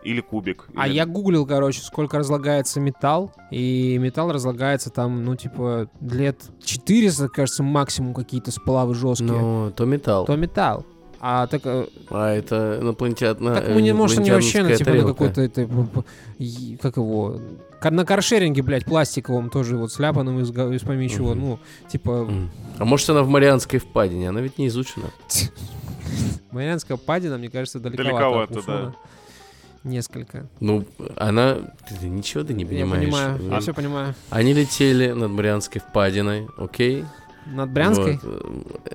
Или 0.02 0.20
кубик? 0.20 0.68
А 0.74 0.88
Или- 0.88 0.94
я 0.94 1.06
гуглил, 1.06 1.46
короче, 1.46 1.82
сколько 1.82 2.18
разлагается 2.18 2.80
металл, 2.80 3.32
и 3.52 3.96
металл 3.98 4.32
разлагается 4.32 4.90
там, 4.90 5.24
ну, 5.24 5.36
типа, 5.36 5.88
лет 6.00 6.50
400, 6.64 7.28
кажется, 7.28 7.62
максимум 7.62 8.12
какие-то 8.12 8.50
сплавы 8.50 8.94
жесткие. 8.94 9.32
Ну, 9.32 9.70
то 9.70 9.84
металл. 9.84 10.26
То 10.26 10.34
металл. 10.34 10.84
А 11.20 11.46
так, 11.46 11.62
э, 11.64 11.86
А 12.10 12.30
это 12.34 12.78
инопланетян... 12.80 13.36
так 13.36 13.68
мы 13.70 13.80
не, 13.82 13.92
может, 13.92 14.18
они 14.18 14.30
вообще 14.30 14.62
на, 14.62 14.68
инопланетянская 14.68 14.76
типа, 14.78 14.90
на 14.90 14.96
тарелка. 14.96 15.12
какой-то, 15.12 15.40
это, 15.40 16.02
и- 16.38 16.76
как 16.80 16.96
его, 16.98 17.40
на 17.94 18.04
каршеринге, 18.04 18.62
блядь, 18.62 18.84
пластиковом 18.84 19.48
тоже 19.50 19.76
вот 19.76 19.92
сляпанным 19.92 20.40
из, 20.40 20.50
из 20.50 20.82
пойми 20.82 21.08
чего, 21.08 21.30
Мгм. 21.34 21.40
ну, 21.40 21.58
типа. 21.88 22.28
А 22.78 22.84
может, 22.84 23.08
она 23.10 23.22
в 23.22 23.28
Марианской 23.28 23.78
впадине? 23.78 24.28
Она 24.28 24.40
ведь 24.40 24.58
не 24.58 24.66
изучена. 24.68 25.06
Марианская 26.50 26.96
падина, 26.96 27.38
мне 27.38 27.50
кажется, 27.50 27.80
далековато, 27.80 28.12
Далековато, 28.14 28.58
Уфона. 28.58 28.94
Несколько. 29.84 30.48
Ну, 30.60 30.84
она... 31.16 31.58
Ты 32.00 32.08
ничего 32.08 32.42
ты 32.42 32.54
не 32.54 32.64
Я 32.64 32.68
понимаешь. 32.70 33.04
понимаю, 33.04 33.38
я 33.42 33.54
М. 33.54 33.60
все 33.60 33.72
понимаю. 33.72 34.14
Они 34.30 34.52
летели 34.52 35.12
над 35.12 35.30
Марианской 35.30 35.80
впадиной, 35.80 36.48
окей? 36.58 37.04
Над 37.46 37.70
Брянской? 37.70 38.18
Вот, 38.20 38.42
э, 38.84 38.94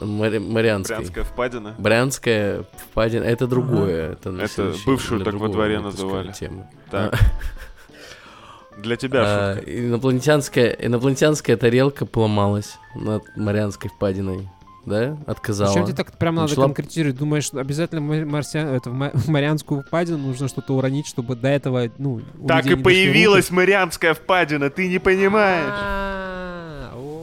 Мари- 0.00 0.38
Марианской. 0.38 0.96
Брянская 0.96 1.24
впадина? 1.24 1.74
Брянская 1.78 2.64
впадина, 2.90 3.24
это 3.24 3.46
другое. 3.46 4.12
Это, 4.12 4.30
на 4.30 4.42
Это 4.42 4.52
следующий- 4.52 4.86
бывшую 4.86 5.24
так 5.24 5.34
во 5.34 5.48
дворе 5.48 5.80
называли. 5.80 6.32
темы. 6.32 6.66
Так. 6.90 7.18
Для 8.78 8.96
тебя 8.96 9.22
А, 9.24 9.54
шутка. 9.56 9.70
инопланетянская, 9.78 10.70
инопланетянская 10.70 11.56
тарелка 11.56 12.06
поломалась 12.06 12.78
над 12.94 13.22
Марианской 13.36 13.90
впадиной, 13.90 14.48
да? 14.86 15.18
Отказала. 15.26 15.68
Зачем 15.68 15.84
тебе 15.86 15.96
так 15.96 16.16
прям 16.16 16.36
надо 16.36 16.48
Начала- 16.54 16.64
конкретизировать? 16.66 17.16
Думаешь, 17.18 17.50
обязательно 17.52 18.00
ма- 18.00 18.24
марсиан- 18.24 18.74
это, 18.74 18.88
в 18.88 18.94
ма- 18.94 19.10
в 19.12 19.28
Марианскую 19.28 19.82
впадину 19.82 20.18
нужно 20.18 20.48
что-то 20.48 20.74
уронить, 20.74 21.06
чтобы 21.06 21.36
до 21.36 21.48
этого, 21.48 21.90
ну, 21.98 22.22
Так 22.48 22.64
и 22.66 22.74
появилась 22.76 23.50
Марианская 23.50 24.14
впадина, 24.14 24.70
ты 24.70 24.88
не 24.88 24.98
понимаешь. 24.98 25.74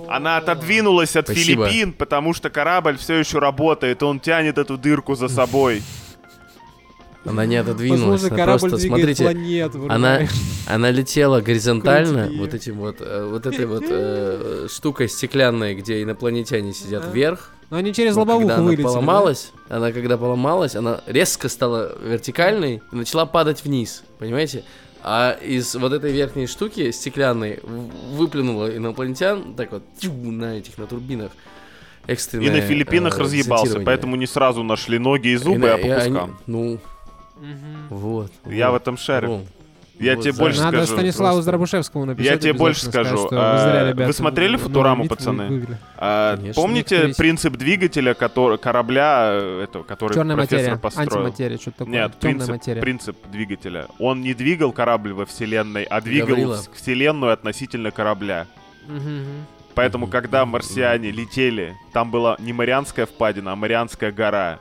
Она 0.09 0.37
отодвинулась 0.37 1.15
от 1.15 1.25
Спасибо. 1.27 1.67
Филиппин, 1.67 1.93
потому 1.93 2.33
что 2.33 2.49
корабль 2.49 2.97
все 2.97 3.15
еще 3.15 3.39
работает, 3.39 4.01
и 4.01 4.05
он 4.05 4.19
тянет 4.19 4.57
эту 4.57 4.77
дырку 4.77 5.15
за 5.15 5.27
собой. 5.27 5.81
Она 7.25 7.45
не 7.45 7.57
отодвинулась, 7.57 8.21
Возможно, 8.21 8.43
она 8.43 8.57
просто, 8.57 8.77
смотрите, 8.77 9.23
планету. 9.25 9.85
она, 9.89 10.21
она 10.65 10.91
летела 10.91 11.41
горизонтально, 11.41 12.23
Крутики. 12.27 12.39
вот 12.39 12.53
этим 12.53 12.75
вот, 12.77 12.95
э, 13.01 13.27
вот 13.29 13.45
этой 13.45 13.65
вот 13.65 13.83
э, 13.85 14.67
штукой 14.73 15.09
стеклянной, 15.09 15.75
где 15.75 16.01
инопланетяне 16.03 16.71
сидят 16.73 17.03
А. 17.05 17.11
вверх. 17.11 17.51
Но 17.69 17.75
они 17.77 17.93
через 17.93 18.15
Но 18.15 18.21
лобовуху 18.21 18.43
когда 18.47 18.55
она 18.55 18.63
вылетели. 18.63 18.83
да? 18.83 18.89
поломалась, 18.89 19.51
она 19.67 19.91
когда 19.91 20.17
поломалась, 20.17 20.75
она 20.77 21.01
резко 21.05 21.49
стала 21.49 21.97
вертикальной 22.01 22.81
и 22.93 22.95
начала 22.95 23.25
падать 23.25 23.61
вниз, 23.65 24.03
понимаете? 24.19 24.63
А 25.03 25.31
из 25.41 25.75
вот 25.75 25.93
этой 25.93 26.11
верхней 26.11 26.47
штуки 26.47 26.91
стеклянной 26.91 27.59
в- 27.63 28.15
выплюнула 28.17 28.75
инопланетян 28.75 29.53
так 29.55 29.71
вот 29.71 29.83
тю, 29.99 30.11
на 30.13 30.57
этих 30.57 30.77
на 30.77 30.85
турбинах 30.87 31.31
экстренное 32.07 32.47
И 32.47 32.49
на 32.49 32.61
Филиппинах 32.61 33.17
э, 33.17 33.21
разъебался, 33.21 33.79
поэтому 33.79 34.15
не 34.15 34.27
сразу 34.27 34.63
нашли 34.63 34.97
ноги 34.99 35.29
и 35.29 35.33
И 35.33 35.37
зубы, 35.37 35.59
на- 35.59 35.73
а 35.75 35.77
и 35.77 35.83
по 35.83 35.95
они- 35.95 36.09
кускам. 36.11 36.39
ну, 36.47 36.79
Мгм. 37.37 37.87
вот. 37.89 38.31
Я 38.45 38.69
в 38.69 38.73
вот, 38.73 38.81
этом 38.81 38.97
шарю. 38.97 39.27
Ром. 39.27 39.47
Я 39.99 40.15
Вот 40.15 40.21
тебе 40.21 40.31
за- 40.33 40.39
больше 40.43 40.59
Надо 40.61 40.77
скажу. 40.85 40.93
Станиславу 40.93 41.27
просто. 41.37 41.41
Здробушевскому 41.41 42.05
написать. 42.05 42.31
Я 42.31 42.37
тебе 42.37 42.53
больше 42.53 42.85
скажу. 42.85 43.17
сказать, 43.17 43.27
что 43.27 43.35
вы 43.35 43.57
зря, 43.57 43.81
А, 43.81 43.89
ребята, 43.89 44.07
вы 44.07 44.13
смотрели 44.13 44.51
новую 44.51 44.67
«Футураму», 44.67 45.03
битву 45.03 45.15
пацаны? 45.17 45.77
А, 45.97 46.35
Конечно. 46.37 46.61
помните 46.61 47.13
принцип 47.17 47.53
двигателя 47.57 48.13
который, 48.13 48.57
корабля, 48.59 49.29
э, 49.31 49.63
этого, 49.63 49.81
который 49.83 50.13
Черная 50.13 50.35
профессор 50.35 50.59
материя, 50.59 50.77
построил? 50.79 51.09
антиматерия, 51.25 51.57
что-то 51.57 51.77
такое. 51.79 51.93
Нет, 51.93 52.11
Темная 52.19 52.35
принцип, 52.35 52.49
материя. 52.49 52.81
принцип 52.81 53.17
двигателя. 53.31 53.87
Он 53.99 54.21
не 54.21 54.33
двигал 54.35 54.71
корабль 54.71 55.13
во 55.13 55.25
Вселенной, 55.25 55.83
а 55.83 55.99
двигал 55.99 56.27
Гаврила. 56.29 56.59
Вселенную 56.75 57.33
относительно 57.33 57.89
корабля. 57.91 58.45
Мгм. 58.87 59.23
Поэтому, 59.73 60.07
когда 60.07 60.45
марсиане 60.45 61.11
летели, 61.11 61.75
там 61.93 62.09
была 62.11 62.35
не 62.39 62.53
Марианская 62.53 63.05
впадина, 63.05 63.53
а 63.53 63.55
Марианская 63.55 64.11
гора. 64.11 64.59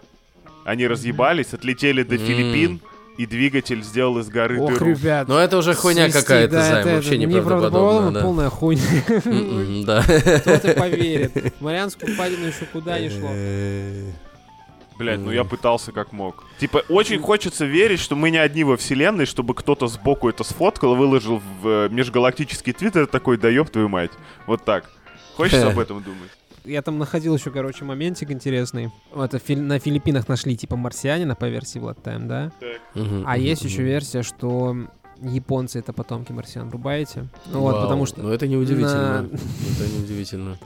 Они 0.65 0.87
разъебались, 0.87 1.55
отлетели 1.55 2.03
до. 2.03 2.19
Филиппин, 2.19 2.81
и 3.19 3.27
двигатель 3.27 3.83
сделал 3.83 4.19
из 4.19 4.29
горы 4.29 4.61
Ох, 4.61 4.71
дыру. 4.73 4.87
ребят. 4.91 5.29
Ну 5.29 5.37
это 5.37 5.57
уже 5.59 5.75
хуйня 5.75 6.05
свести, 6.11 6.21
какая-то, 6.21 6.53
да, 6.53 6.63
Займ, 6.63 6.77
это- 6.87 6.95
вообще 6.97 7.09
это 7.17 7.17
неправдоподобно, 7.27 8.13
да. 8.13 8.21
полная 8.23 8.51
хуйня. 8.51 8.83
М-м, 9.25 9.85
Да. 9.85 10.03
Кто 10.03 10.59
ты 10.59 10.75
поверит? 10.75 11.61
Марианскую 11.61 12.15
впадину 12.15 12.47
еще 12.47 12.65
куда 12.73 12.99
не 12.99 13.09
шло. 13.11 13.31
Блять, 14.99 15.19
ну 15.21 15.31
я 15.31 15.45
пытался 15.45 15.93
как 15.93 16.13
мог. 16.13 16.45
Типа, 16.59 16.83
очень 16.89 17.21
хочется 17.21 17.67
верить, 17.67 18.01
что 18.01 18.17
мы 18.17 18.31
не 18.31 18.39
одни 18.39 18.65
во 18.65 18.79
вселенной, 18.79 19.27
чтобы 19.27 19.55
кто-то 19.55 19.89
сбоку 19.89 20.29
это 20.31 20.43
сфоткал 20.43 20.95
и 20.95 20.97
выложил 20.97 21.43
в 21.61 21.69
э, 21.69 21.89
межгалактический 21.91 22.73
твиттер 22.73 23.07
такой, 23.07 23.37
да 23.37 23.51
ёб 23.51 23.69
твою 23.69 23.91
мать. 23.91 24.11
Вот 24.47 24.65
так. 24.65 24.91
Хочется 25.37 25.69
об 25.71 25.79
этом 25.79 26.03
думать. 26.03 26.31
Я 26.67 26.83
там 26.83 26.99
находил 26.99 27.35
еще, 27.37 27.51
короче, 27.51 27.85
моментик 27.85 28.31
интересный. 28.31 28.91
Вот, 29.13 29.33
фили- 29.43 29.61
на 29.61 29.79
Филиппинах 29.79 30.29
нашли 30.29 30.57
типа 30.57 30.77
марсианина 30.77 31.35
по 31.35 31.47
версии 31.49 31.81
Blood 31.81 32.03
Time, 32.03 32.27
да? 32.27 32.53
Мгм, 32.95 33.25
А 33.27 33.39
есть 33.39 33.63
еще 33.63 33.83
версия, 33.83 34.23
что 34.23 34.77
японцы 35.23 35.79
это 35.79 35.93
потомки 35.93 36.33
марсиан, 36.33 36.71
рубаете? 36.71 37.29
Ну 37.47 37.61
Вот, 37.61 37.81
потому 37.83 38.05
что 38.07 38.21
Ну 38.23 38.31
это 38.31 38.47
неудивительно. 38.49 39.23
на- 39.23 39.27
Это 39.27 39.93
неудивительно. 39.99 40.59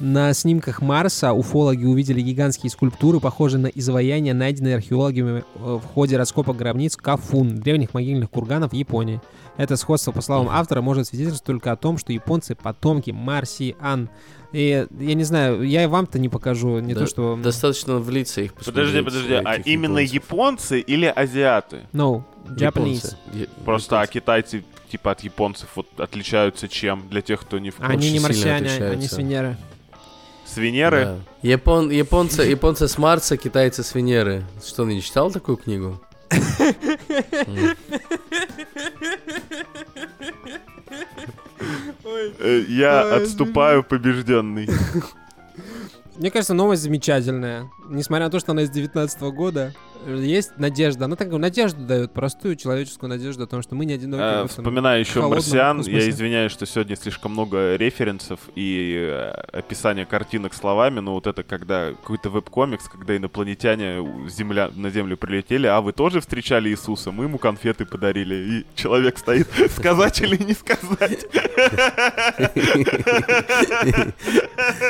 На 0.00 0.32
снимках 0.32 0.80
Марса 0.80 1.32
уфологи 1.32 1.84
увидели 1.84 2.20
гигантские 2.20 2.70
скульптуры, 2.70 3.18
похожие 3.18 3.60
на 3.60 3.66
изваяния, 3.66 4.32
найденные 4.32 4.76
археологами 4.76 5.38
э, 5.40 5.42
в 5.54 5.82
ходе 5.92 6.16
раскопок 6.16 6.56
гробниц 6.56 6.96
Кафун, 6.96 7.56
древних 7.56 7.94
могильных 7.94 8.30
курганов 8.30 8.70
в 8.70 8.74
Японии. 8.74 9.20
Это 9.56 9.76
сходство, 9.76 10.12
по 10.12 10.20
словам 10.20 10.48
автора, 10.50 10.82
может 10.82 11.08
свидетельствовать 11.08 11.44
только 11.44 11.72
о 11.72 11.76
том, 11.76 11.98
что 11.98 12.12
японцы— 12.12 12.54
потомки 12.62 13.10
марсиан. 13.10 14.08
И 14.52 14.86
я 15.00 15.14
не 15.14 15.24
знаю, 15.24 15.62
я 15.64 15.82
и 15.82 15.86
вам-то 15.86 16.20
не 16.20 16.28
покажу, 16.28 16.78
не 16.78 16.94
Да- 16.94 17.00
то 17.00 17.06
что... 17.08 17.36
Достаточно 17.42 17.98
в 17.98 18.08
лица 18.08 18.42
их 18.42 18.54
Подожди, 18.54 19.02
посмотреть, 19.02 19.04
подожди, 19.04 19.34
а 19.44 19.54
этих 19.56 19.66
именно 19.66 19.98
японцев. 19.98 20.14
японцы 20.14 20.80
или 20.80 21.06
азиаты? 21.06 21.80
No, 21.92 22.22
Japanese. 22.46 23.16
Японцы. 23.34 23.48
Просто 23.64 24.00
а 24.00 24.06
китайцы 24.06 24.64
типа 24.90 25.10
от 25.10 25.20
японцев 25.20 25.68
вот 25.74 25.88
отличаются 25.98 26.68
чем 26.68 27.08
для 27.10 27.20
тех, 27.20 27.40
кто 27.40 27.58
не 27.58 27.70
в 27.70 27.76
курсе? 27.76 27.92
Они 27.92 28.12
не 28.12 28.20
марсиане, 28.20 28.70
они 28.70 29.08
с 29.08 29.18
Венеры. 29.18 29.56
С 30.48 30.56
Венеры? 30.56 31.04
Да. 31.04 31.18
Япон, 31.42 31.90
японцы, 31.90 32.42
японцы 32.42 32.88
с 32.88 32.96
Марса, 32.96 33.36
китайцы 33.36 33.82
с 33.82 33.94
Венеры. 33.94 34.44
Что, 34.64 34.84
не 34.86 35.02
читал 35.02 35.30
такую 35.30 35.58
книгу? 35.58 36.00
Э, 42.38 42.64
Я 42.68 43.14
отступаю 43.16 43.82
побежденный. 43.84 44.68
Мне 46.18 46.32
кажется, 46.32 46.52
новость 46.52 46.82
замечательная. 46.82 47.70
Несмотря 47.88 48.26
на 48.26 48.30
то, 48.30 48.40
что 48.40 48.50
она 48.50 48.62
из 48.62 48.70
19 48.70 49.20
года, 49.32 49.72
есть 50.04 50.58
надежда. 50.58 51.04
Она 51.04 51.14
такую 51.14 51.38
надежду 51.38 51.80
дает, 51.84 52.12
простую 52.12 52.56
человеческую 52.56 53.08
надежду 53.08 53.44
о 53.44 53.46
том, 53.46 53.62
что 53.62 53.76
мы 53.76 53.84
не 53.84 53.94
одиноки. 53.94 54.22
Э, 54.22 54.44
этом. 54.44 54.48
Вспоминаю 54.48 54.98
еще 54.98 55.20
холодном 55.20 55.38
марсиан. 55.38 55.80
Я 55.82 56.10
извиняюсь, 56.10 56.50
что 56.50 56.66
сегодня 56.66 56.96
слишком 56.96 57.32
много 57.32 57.76
референсов 57.76 58.40
и 58.56 58.96
э, 59.08 59.30
описания 59.52 60.06
картинок 60.06 60.54
словами, 60.54 60.98
но 60.98 61.14
вот 61.14 61.28
это 61.28 61.44
когда 61.44 61.92
какой-то 61.92 62.30
веб-комикс, 62.30 62.88
когда 62.88 63.16
инопланетяне 63.16 64.28
земля, 64.28 64.70
на 64.74 64.90
Землю 64.90 65.16
прилетели, 65.16 65.68
а 65.68 65.80
вы 65.80 65.92
тоже 65.92 66.20
встречали 66.20 66.68
Иисуса, 66.68 67.12
мы 67.12 67.24
ему 67.24 67.38
конфеты 67.38 67.86
подарили, 67.86 68.34
и 68.34 68.66
человек 68.74 69.18
стоит, 69.18 69.46
сказать 69.70 70.20
или 70.20 70.42
не 70.42 70.54
сказать. 70.54 71.26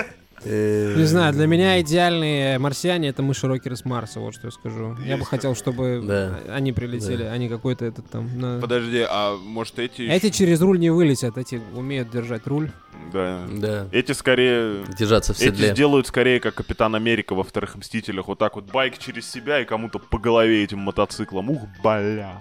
Э, 0.51 0.95
Не 0.97 1.05
знаю, 1.05 1.33
для 1.35 1.47
меня 1.47 1.79
идеальные 1.83 2.59
марсиане 2.59 3.09
это 3.09 3.23
мыши 3.23 3.47
Рокеры 3.47 3.77
с 3.77 3.85
Марса, 3.85 4.19
вот 4.21 4.35
что 4.35 4.47
я 4.47 4.51
скажу. 4.51 4.97
Я 5.05 5.17
бы 5.19 5.27
хотел, 5.27 5.55
чтобы 5.55 6.03
Да. 6.03 6.39
они 6.55 6.73
прилетели, 6.73 7.23
а 7.25 7.37
не 7.37 7.49
какой-то 7.49 7.85
этот 7.85 8.09
там. 8.11 8.29
на- 8.39 8.59
Подожди, 8.61 9.05
а 9.09 9.37
может 9.37 9.79
эти... 9.79 10.03
Эти 10.03 10.31
через 10.31 10.61
руль 10.63 10.79
не 10.79 10.89
вылетят, 10.91 11.37
эти 11.37 11.61
умеют 11.75 12.11
держать 12.11 12.47
руль. 12.47 12.71
Да. 13.13 13.47
Да. 13.53 13.87
Эти 13.93 14.13
скорее... 14.13 14.85
Держаться 14.99 15.35
в 15.35 15.41
Эти 15.41 15.73
сделают 15.73 16.07
скорее 16.07 16.41
как 16.41 16.55
Капитан 16.55 16.95
Америка 16.95 17.35
во 17.35 17.43
вторых 17.45 17.77
Мстителях. 17.77 18.29
Вот 18.29 18.39
так 18.39 18.57
вот 18.57 18.65
байк 18.73 18.97
через 18.99 19.31
себя 19.31 19.61
и 19.61 19.65
кому-то 19.67 19.99
по 19.99 20.19
голове 20.19 20.65
этим 20.65 20.79
мотоциклом. 20.79 21.51
Ух, 21.51 21.63
бля. 21.83 22.41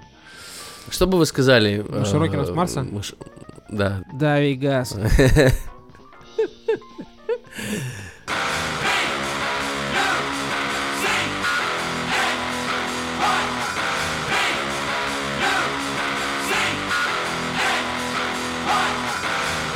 Что 0.89 1.07
бы 1.07 1.17
вы 1.17 1.25
сказали? 1.25 1.83
Мыши 1.87 2.15
э, 2.15 2.19
Рокеры 2.19 2.45
с 2.45 2.49
Марса? 2.51 2.81
мышь- 2.81 3.15
Да. 3.69 4.01
Дави 4.13 4.55
газ. 4.55 4.95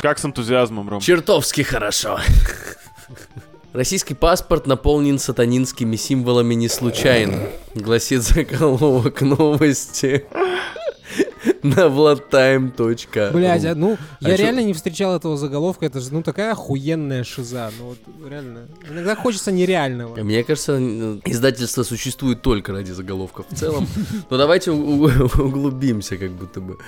Как 0.02 0.18
с 0.18 0.24
энтузиазмом, 0.24 0.88
Ром? 0.88 1.00
Чертовски 1.00 1.62
хорошо. 1.62 2.18
Российский 3.72 4.14
паспорт 4.14 4.66
наполнен 4.66 5.20
сатанинскими 5.20 5.94
символами 5.94 6.54
не 6.54 6.68
случайно, 6.68 7.38
гласит 7.76 8.22
заголовок 8.22 9.20
новости 9.20 10.26
на 11.76 11.86
vladtime.ru. 11.88 13.32
Блять, 13.32 13.64
а, 13.64 13.74
ну, 13.74 13.96
А 14.20 14.28
я 14.28 14.36
чё- 14.36 14.42
реально 14.44 14.60
не 14.60 14.72
встречал 14.72 15.14
этого 15.16 15.36
заголовка. 15.36 15.86
Это 15.86 16.00
же, 16.00 16.12
ну, 16.12 16.22
такая 16.22 16.52
охуенная 16.52 17.24
шиза. 17.24 17.70
Ну, 17.78 17.88
вот, 17.90 17.98
реально. 18.30 18.68
Иногда 18.90 19.14
хочется 19.16 19.52
нереального. 19.52 20.16
Мне 20.22 20.42
кажется, 20.44 20.78
издательство 21.24 21.82
существует 21.82 22.42
только 22.42 22.72
ради 22.72 22.90
заголовков 22.92 23.46
в 23.50 23.56
целом. 23.56 23.86
Но 24.30 24.36
давайте 24.36 24.70
углубимся 24.72 26.16
как 26.16 26.30
будто 26.32 26.60
бы 26.60 26.78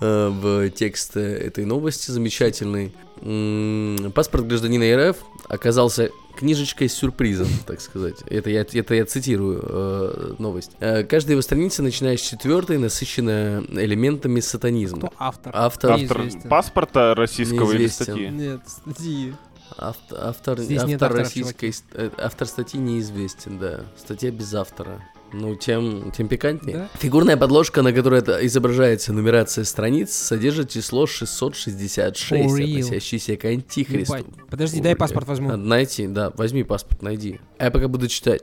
э, 0.00 0.28
в 0.28 0.70
текст 0.70 1.16
э, 1.16 1.20
этой 1.20 1.64
новости 1.64 2.10
замечательной. 2.10 2.92
М, 3.22 4.12
Паспорт 4.14 4.46
гражданина 4.46 5.10
РФ 5.10 5.16
оказался 5.48 6.10
книжечкой 6.34 6.88
с 6.88 6.94
сюрпризом, 6.94 7.48
так 7.66 7.80
сказать. 7.80 8.16
Это 8.26 8.50
я, 8.50 8.60
это 8.62 8.94
я 8.94 9.04
цитирую 9.06 9.60
э, 9.62 10.34
новость. 10.38 10.72
Э, 10.80 11.02
каждая 11.04 11.32
его 11.32 11.42
страница, 11.42 11.82
начиная 11.82 12.16
с 12.16 12.20
четвертой, 12.20 12.78
насыщена 12.78 13.64
элементами 13.70 14.40
сатанизма. 14.40 14.98
Кто 15.08 15.12
автор? 15.18 15.52
Автор, 15.54 15.92
Автор 15.92 16.18
Неизвестен. 16.22 16.48
паспорта 16.50 17.14
российского 17.14 17.70
или 17.72 17.82
Неизвестен. 17.82 18.04
статьи? 18.04 18.28
Нет, 18.28 18.60
статьи. 18.66 19.34
Авт- 19.78 20.14
автор, 20.16 20.60
Здесь 20.60 20.84
нет 20.84 21.02
автор 21.02 21.18
российской 21.18 21.74
э, 21.94 22.10
автор 22.18 22.46
статьи 22.46 22.78
неизвестен, 22.78 23.58
да. 23.58 23.80
Статья 23.96 24.30
без 24.30 24.52
автора. 24.54 25.00
Ну, 25.40 25.56
тем, 25.56 26.12
тем 26.12 26.28
пикантнее. 26.28 26.76
Да? 26.76 26.88
Фигурная 26.98 27.36
подложка, 27.36 27.82
на 27.82 27.92
которой 27.92 28.20
это 28.20 28.44
изображается 28.46 29.12
нумерация 29.12 29.64
страниц, 29.64 30.12
содержит 30.12 30.70
число 30.70 31.06
666, 31.06 32.32
For 32.32 32.46
real. 32.46 32.80
относящееся 32.80 33.36
к 33.36 33.44
антихристу. 33.44 34.16
Ебать. 34.16 34.26
Подожди, 34.48 34.78
Ой, 34.78 34.82
дай 34.82 34.96
паспорт 34.96 35.26
возьму. 35.26 35.48
Надо 35.48 35.62
найти, 35.64 36.06
да, 36.06 36.30
возьми 36.36 36.62
паспорт, 36.62 37.02
найди. 37.02 37.40
А 37.58 37.64
я 37.64 37.70
пока 37.70 37.88
буду 37.88 38.08
читать. 38.08 38.42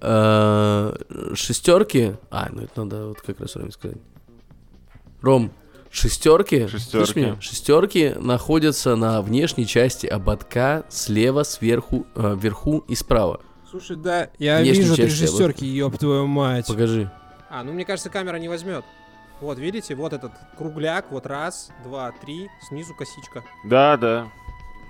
Э, 0.00 0.94
Шестерки. 1.34 2.14
А, 2.30 2.48
ну 2.52 2.62
это 2.62 2.84
надо 2.84 3.06
вот 3.08 3.20
как 3.20 3.40
раз 3.40 3.56
Роме 3.56 3.72
сказать. 3.72 3.98
Ром, 5.20 5.52
шестерки. 5.90 6.68
Шестерки. 6.68 7.20
меня? 7.20 7.40
Шестерки 7.40 8.14
находятся 8.18 8.94
на 8.96 9.20
внешней 9.22 9.66
части 9.66 10.06
ободка 10.06 10.84
слева, 10.88 11.42
сверху, 11.42 12.06
э, 12.14 12.36
вверху 12.40 12.84
и 12.88 12.94
справа. 12.94 13.40
Слушай, 13.70 13.96
да, 13.96 14.30
я 14.38 14.60
Внешней 14.60 14.82
вижу 14.84 14.96
шестерки, 15.08 15.66
ёб 15.66 15.98
твою 15.98 16.26
мать. 16.26 16.66
Покажи. 16.66 17.10
А, 17.50 17.62
ну 17.62 17.72
мне 17.72 17.84
кажется, 17.84 18.08
камера 18.08 18.36
не 18.36 18.48
возьмет. 18.48 18.84
Вот, 19.40 19.58
видите, 19.58 19.94
вот 19.94 20.12
этот 20.12 20.32
кругляк, 20.56 21.06
вот 21.10 21.26
раз, 21.26 21.70
два, 21.84 22.12
три, 22.12 22.48
снизу 22.68 22.94
косичка. 22.94 23.44
Да, 23.64 23.96
да. 23.96 24.28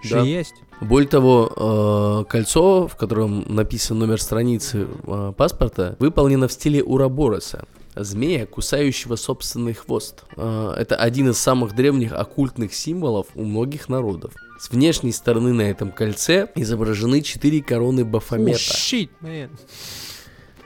Да. 0.02 0.08
Же 0.08 0.26
есть. 0.26 0.54
Более 0.80 1.08
того, 1.08 2.22
э, 2.24 2.30
кольцо, 2.30 2.86
в 2.86 2.96
котором 2.96 3.44
написан 3.52 3.98
номер 3.98 4.22
страницы 4.22 4.86
э, 5.06 5.32
паспорта, 5.36 5.96
выполнено 5.98 6.46
в 6.46 6.52
стиле 6.52 6.82
Урабороса. 6.84 7.64
Змея, 7.96 8.46
кусающего 8.46 9.16
собственный 9.16 9.74
хвост. 9.74 10.24
Э, 10.36 10.74
это 10.78 10.94
один 10.94 11.30
из 11.30 11.38
самых 11.38 11.74
древних 11.74 12.12
оккультных 12.12 12.72
символов 12.74 13.26
у 13.34 13.44
многих 13.44 13.88
народов. 13.88 14.32
С 14.58 14.70
внешней 14.70 15.12
стороны 15.12 15.52
на 15.52 15.62
этом 15.62 15.92
кольце 15.92 16.48
изображены 16.56 17.20
четыре 17.22 17.62
короны 17.62 18.04
Бафомета. 18.04 18.58
щит, 18.58 19.10
man. 19.22 19.50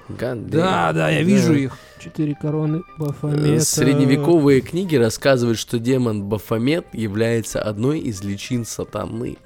God 0.09 0.19
damn. 0.47 0.49
Да, 0.51 0.93
да, 0.93 1.11
я 1.11 1.23
вижу 1.23 1.53
Да. 1.53 1.59
их. 1.59 1.77
Четыре 2.03 2.35
короны 2.35 2.83
Бафомета. 2.99 3.65
Средневековые 3.65 4.61
книги 4.61 4.97
рассказывают, 4.97 5.59
что 5.59 5.79
демон 5.79 6.25
Бафомет 6.25 6.87
является 6.93 7.63
одной 7.63 8.01
из 8.01 8.23
личин 8.23 8.65
сатаны. 8.65 9.37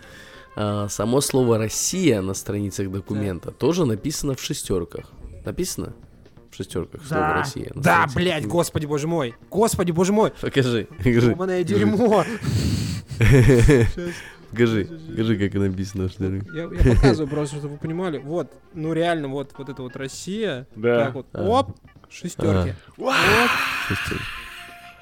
А, 0.57 0.89
само 0.89 1.21
слово 1.21 1.59
«Россия» 1.59 2.23
на 2.23 2.33
страницах 2.33 2.91
документа 2.91 3.51
тоже 3.51 3.85
написано 3.85 4.35
в 4.35 4.41
шестерках. 4.41 5.11
Написано? 5.45 5.93
В 6.51 6.57
шестерках 6.57 7.03
слово 7.05 7.23
Да, 7.23 7.33
«Россия». 7.35 7.71
на 7.75 7.83
да, 7.83 8.07
блядь, 8.15 8.47
господи 8.47 8.87
боже 8.87 9.07
мой. 9.07 9.35
Господи 9.51 9.91
боже 9.91 10.13
мой. 10.15 10.33
Покажи, 10.41 10.89
покажи. 10.97 11.65
Дерьмо. 11.65 12.25
Покажи, 14.57 14.85
покажи, 15.11 15.37
как 15.39 15.55
написано. 15.61 16.09
Что 16.09 16.25
ли. 16.25 16.43
Я, 16.55 16.63
я 16.63 16.95
показываю 16.95 17.29
просто, 17.31 17.57
чтобы 17.57 17.75
вы 17.75 17.79
понимали. 17.79 18.19
Вот, 18.19 18.53
ну 18.75 18.93
реально, 18.93 19.29
вот, 19.29 19.53
вот 19.59 19.69
это 19.69 19.83
вот 19.83 19.97
Россия. 19.97 20.67
Да. 20.75 21.07
Так 21.07 21.15
вот, 21.15 21.27
А. 21.33 21.43
оп, 21.45 21.77
шестерки. 22.09 22.75
Вот. 22.97 23.15
Шестерки. 23.89 24.23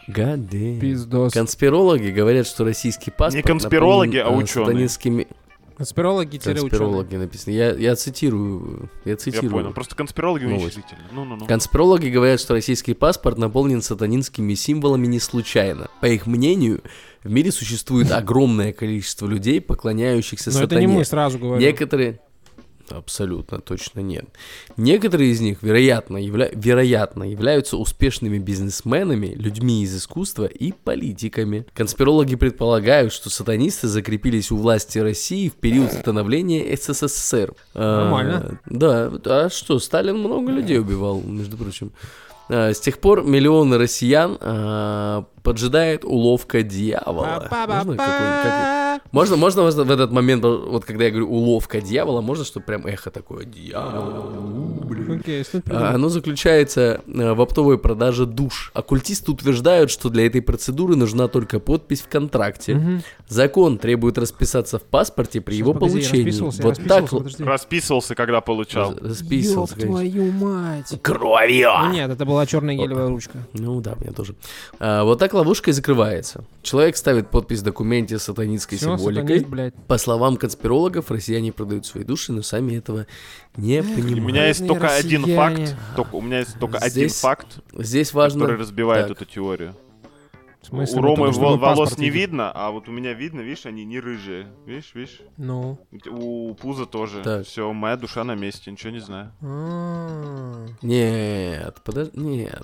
Damn. 0.09 0.81
Пиздос. 0.81 1.33
Конспирологи 1.33 2.09
говорят, 2.11 2.47
что 2.47 2.65
российский 2.65 3.11
паспорт 3.11 3.35
Не 3.37 3.43
конспирологи, 3.43 4.19
наполнен, 4.19 4.37
а 4.37 4.41
э, 4.41 4.43
ученые. 4.45 4.67
сатанинскими- 4.67 5.29
Конспирологи. 5.77 6.37
Конспирологи 6.39 7.17
написано. 7.17 7.53
Я, 7.55 7.73
я 7.73 7.97
цитирую. 7.97 8.91
Я 9.05 9.13
Я 9.13 9.17
цитирую. 9.17 9.51
понял. 9.51 9.73
Просто 9.73 9.97
конспирологи 9.97 10.45
Новость. 10.45 10.77
уничтожительны. 10.77 11.01
Ну-ну-ну. 11.11 11.47
Конспирологи 11.47 12.09
говорят, 12.11 12.39
что 12.39 12.55
российский 12.55 12.95
паспорт 12.95 13.39
наполнен 13.39 13.83
сатанинскими 13.83 14.55
символами 14.55 15.07
не 15.09 15.19
случайно. 15.19 15.89
По 16.01 16.07
их 16.07 16.27
мнению, 16.29 16.81
в 17.25 17.31
мире 17.31 17.51
существует 17.51 18.13
огромное 18.13 18.73
количество 18.73 19.27
людей, 19.27 19.61
поклоняющихся 19.61 20.51
Но 20.51 20.59
это 20.59 20.69
сатане. 20.69 20.87
не 20.87 20.93
мы, 20.93 21.05
сразу 21.05 21.39
говорю. 21.39 21.61
Некоторые... 21.61 22.21
Абсолютно 22.91 23.61
точно 23.61 24.01
нет. 24.01 24.27
Некоторые 24.77 25.31
из 25.31 25.41
них, 25.41 25.63
вероятно, 25.63 26.19
явля... 26.19 26.51
вероятно, 26.53 27.25
являются 27.25 27.79
успешными 27.79 28.37
бизнесменами, 28.37 29.29
людьми 29.29 29.83
из 29.83 29.97
искусства 29.97 30.45
и 30.45 30.73
политиками. 30.73 31.65
Конспирологи 31.73 32.35
предполагают, 32.35 33.15
что 33.15 33.31
сатанисты 33.31 33.89
закрепились 33.89 34.51
у 34.51 34.59
власти 34.59 34.99
России 34.99 35.49
в 35.49 35.55
период 35.55 35.93
становления 35.93 36.77
СССР. 36.77 37.55
А, 37.73 38.03
Нормально. 38.03 38.61
да, 38.67 39.11
а 39.25 39.49
что, 39.51 39.79
Сталин 39.79 40.19
много 40.19 40.53
людей 40.53 40.79
убивал, 40.79 41.23
между 41.23 41.57
прочим. 41.57 41.91
А, 42.49 42.71
С 42.73 42.81
тех 42.81 42.99
пор 43.01 43.23
миллионы 43.25 43.79
россиян 43.79 44.37
а, 44.41 45.25
поджидает 45.43 46.05
уловка 46.05 46.63
дьявола. 46.63 47.47
Можно 47.77 47.97
какой- 47.97 48.43
как- 48.43 48.84
Можно, 49.13 49.37
можно, 49.37 49.63
можно 49.63 49.85
в 49.85 49.91
этот 49.91 50.11
момент, 50.13 50.45
вот 50.45 50.85
когда 50.85 51.05
я 51.05 51.11
говорю 51.11 51.29
уловка 51.31 51.81
дьявола, 51.81 52.21
можно, 52.21 52.45
чтобы 52.45 52.67
прям 52.67 52.87
эхо 52.87 53.11
такое 53.11 53.45
дьявол. 53.45 54.33
Окей, 55.21 55.45
А? 55.71 55.95
Оно 55.95 56.09
заключается 56.09 57.01
э, 57.07 57.33
в 57.33 57.41
оптовой 57.41 57.79
продаже 57.79 58.27
душ. 58.27 58.71
Оккультисты 58.75 59.31
утверждают, 59.33 59.91
что 59.91 60.09
для 60.09 60.27
этой 60.27 60.43
процедуры 60.43 60.97
нужна 60.97 61.29
только 61.29 61.61
подпись 61.61 62.01
в 62.03 62.09
контракте. 62.09 63.03
Закон 63.29 63.79
требует 63.79 64.19
расписаться 64.19 64.79
в 64.79 64.83
паспорте 64.83 65.41
при 65.41 65.57
его 65.57 65.73
погоди, 65.73 65.93
получении. 65.93 66.25
расписывался, 66.25 66.63
Вот 66.63 66.75
так 66.77 66.83
расписывался, 66.85 67.15
вот. 67.15 67.23
подожди. 67.25 67.45
Расписывался, 67.45 68.15
когда 68.15 68.41
получал. 68.41 68.93
Ёб 68.93 69.03
Расписывался. 69.03 69.75
конечно. 69.75 69.93
твою 69.95 70.33
мать. 70.33 70.99
Кровью! 71.03 71.71
Ну 71.85 71.93
нет, 71.93 72.11
это 72.11 72.25
была 72.25 72.47
черная 72.47 72.75
гелевая 72.75 73.09
ручка. 73.09 73.39
Ну 73.53 73.81
да, 73.81 73.95
мне 74.01 74.13
тоже. 74.13 74.35
А, 74.79 75.05
вот 75.05 75.19
так 75.19 75.33
ловушка 75.35 75.71
и 75.71 75.73
закрывается. 75.73 76.45
Человек 76.63 76.97
ставит 76.97 77.31
подпись 77.31 77.61
в 77.61 77.63
документе 77.65 78.19
сатанинской 78.19 78.79
символикой. 78.85 79.23
сатанист, 79.25 79.47
блядь. 79.47 79.75
По 79.89 79.99
словам 79.99 80.37
конспирологов, 80.37 81.11
россияне 81.11 81.53
продают 81.53 81.87
свои 81.87 82.05
души, 82.05 82.33
но 82.33 82.43
сами 82.43 82.77
этого 82.77 83.07
не 83.57 83.81
У 83.81 83.83
понимают. 83.85 84.19
меня 84.19 84.47
есть 84.47 84.67
только 84.67 84.89
один 84.95 85.23
россияне. 85.25 85.67
факт. 85.67 85.77
Только, 85.97 86.15
у 86.17 86.21
меня 86.21 86.39
есть 86.41 86.59
только 86.59 86.79
один 86.79 86.91
Здесь 87.09 87.21
факт, 87.21 87.59
Здесь 87.73 88.13
важно... 88.15 88.41
который 88.41 88.59
разбивает 88.61 89.09
Так. 89.09 89.17
эту 89.17 89.25
теорию. 89.31 89.75
В 90.63 90.67
смысле, 90.69 90.99
у 90.99 91.03
ну, 91.03 91.09
Ромы 91.09 91.27
потому 91.31 91.57
волос 91.59 91.99
не 91.99 92.07
видит. 92.09 92.21
видно, 92.31 92.51
а 92.51 92.71
вот 92.71 92.89
у 92.89 92.91
меня 92.91 93.13
видно, 93.13 93.43
видишь, 93.43 93.67
они 93.67 93.85
не 93.85 94.01
рыжие. 94.01 94.47
Видишь, 94.65 94.93
видишь? 94.95 95.21
Ну. 95.37 95.79
У 96.09 96.55
Пуза 96.55 96.87
тоже. 96.87 97.21
Так. 97.23 97.45
Все, 97.45 97.71
моя 97.75 97.97
душа 97.99 98.25
на 98.25 98.35
месте, 98.35 98.71
ничего 98.71 98.91
не 98.91 99.01
знаю. 99.01 99.31
А. 99.43 100.67
Нет, 100.81 101.77
подожди, 101.85 102.19
нет. 102.19 102.63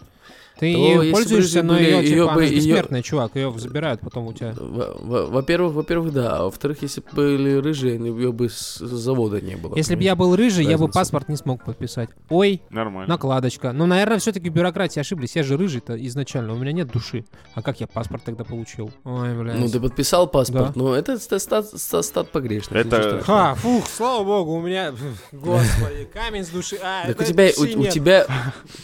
Ты 0.61 0.75
бы 0.99 1.11
пользуешься, 1.11 1.62
но 1.62 1.79
ее, 1.79 2.05
типа, 2.07 2.27
бы- 2.27 2.31
она 2.33 2.42
её- 2.44 2.57
бессмертная, 2.57 3.03
чувак, 3.03 3.35
ее 3.35 3.53
забирают 3.59 4.01
потом 4.03 4.27
у 4.27 4.33
тебя. 4.33 4.55
Во- 4.57 4.94
во- 5.01 5.27
Во-первых, 5.27 5.73
во-первых, 5.73 6.12
да. 6.12 6.37
А 6.37 6.42
во-вторых, 6.44 6.79
если 6.83 7.01
бы 7.01 7.07
были 7.12 7.55
рыжие, 7.57 7.94
ее 7.96 8.31
бы 8.33 8.49
с 8.51 8.77
завода 8.79 9.40
не 9.40 9.57
было. 9.57 9.75
Если 9.77 9.94
бы 9.94 10.03
я 10.03 10.14
был 10.14 10.37
рыжий, 10.37 10.64
я 10.64 10.77
бы 10.77 10.85
Разница. 10.85 10.99
паспорт 10.99 11.29
не 11.31 11.37
смог 11.37 11.64
подписать. 11.64 12.11
Ой, 12.29 12.61
Нормально. 12.70 13.09
накладочка. 13.09 13.73
Ну, 13.73 13.87
наверное, 13.87 14.18
все-таки 14.18 14.49
бюрократии 14.51 15.01
ошиблись. 15.01 15.35
Я 15.35 15.42
же 15.42 15.57
рыжий-то 15.57 15.94
изначально, 16.07 16.53
у 16.53 16.59
меня 16.59 16.73
нет 16.73 16.92
души. 16.92 17.25
А 17.55 17.62
как 17.62 17.81
я 17.81 17.87
паспорт 17.87 18.23
тогда 18.25 18.44
получил? 18.44 18.90
Ой, 19.05 19.35
блядь. 19.35 19.59
Ну, 19.59 19.68
ты 19.68 19.81
подписал 19.81 20.27
паспорт, 20.27 20.73
Да. 20.75 20.81
но 20.81 20.94
это 20.94 21.18
ста- 21.18 21.38
стат, 21.38 21.66
ста- 21.68 22.03
стат 22.03 22.31
погрешный. 22.31 22.81
Это-. 22.81 23.23
Ха, 23.25 23.55
фух, 23.55 23.87
слава 23.88 24.25
богу, 24.25 24.57
у 24.57 24.61
меня, 24.61 24.92
господи, 25.33 26.07
камень 26.12 26.44
с 26.44 26.49
души. 26.49 26.77
А, 26.83 27.07
Так 27.07 27.20
у 27.20 27.25
тебя, 27.25 27.49
у, 27.57 27.62
у 27.81 27.87
тебя, 27.87 28.27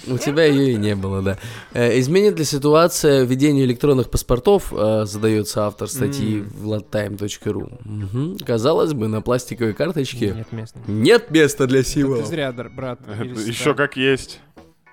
у 0.06 0.18
тебя 0.18 0.44
ее 0.44 0.72
и 0.72 0.76
не 0.76 0.94
было, 0.94 1.20
да. 1.22 1.38
Э, 1.72 1.98
Изменит 1.98 2.38
ли 2.38 2.44
ситуация 2.44 3.24
введение 3.24 3.64
электронных 3.64 4.08
паспортов, 4.10 4.72
э, 4.72 5.04
задается 5.04 5.66
автор 5.66 5.88
статьи 5.88 6.40
М. 6.40 6.48
в 6.48 6.72
ladtime.ru. 6.72 7.78
Мгм. 7.84 8.38
Казалось 8.38 8.92
бы, 8.94 9.08
на 9.08 9.20
пластиковой 9.20 9.74
карточке 9.74 10.32
Нет 10.34 10.52
места. 10.52 10.78
нет 10.86 11.30
места 11.30 11.66
для 11.66 11.82
Ты 11.82 11.88
символов. 11.88 12.26
зря, 12.26 12.52
брат. 12.52 13.00
Еще 13.46 13.74
как 13.74 13.96
есть. 13.96 14.40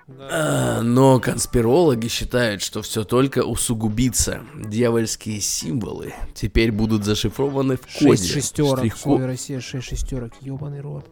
Да. 0.06 0.28
А, 0.30 0.82
Но 0.82 1.18
конспирологи 1.18 2.08
считают, 2.08 2.60
что 2.60 2.82
все 2.82 3.04
только 3.04 3.38
усугубится. 3.42 4.40
Дьявольские 4.54 5.40
символы 5.40 6.12
теперь 6.34 6.70
будут 6.72 7.04
зашифрованы 7.06 7.76
в 7.78 7.80
коде. 8.00 8.16
Шесть 8.18 8.30
шестерок. 8.30 8.80
Штрих-ко- 8.80 8.98
Слово 8.98 9.26
Россия, 9.26 9.60
шесть 9.60 9.88
шестерок. 9.88 10.32
Ебаный 10.42 10.82
рот. 10.82 11.06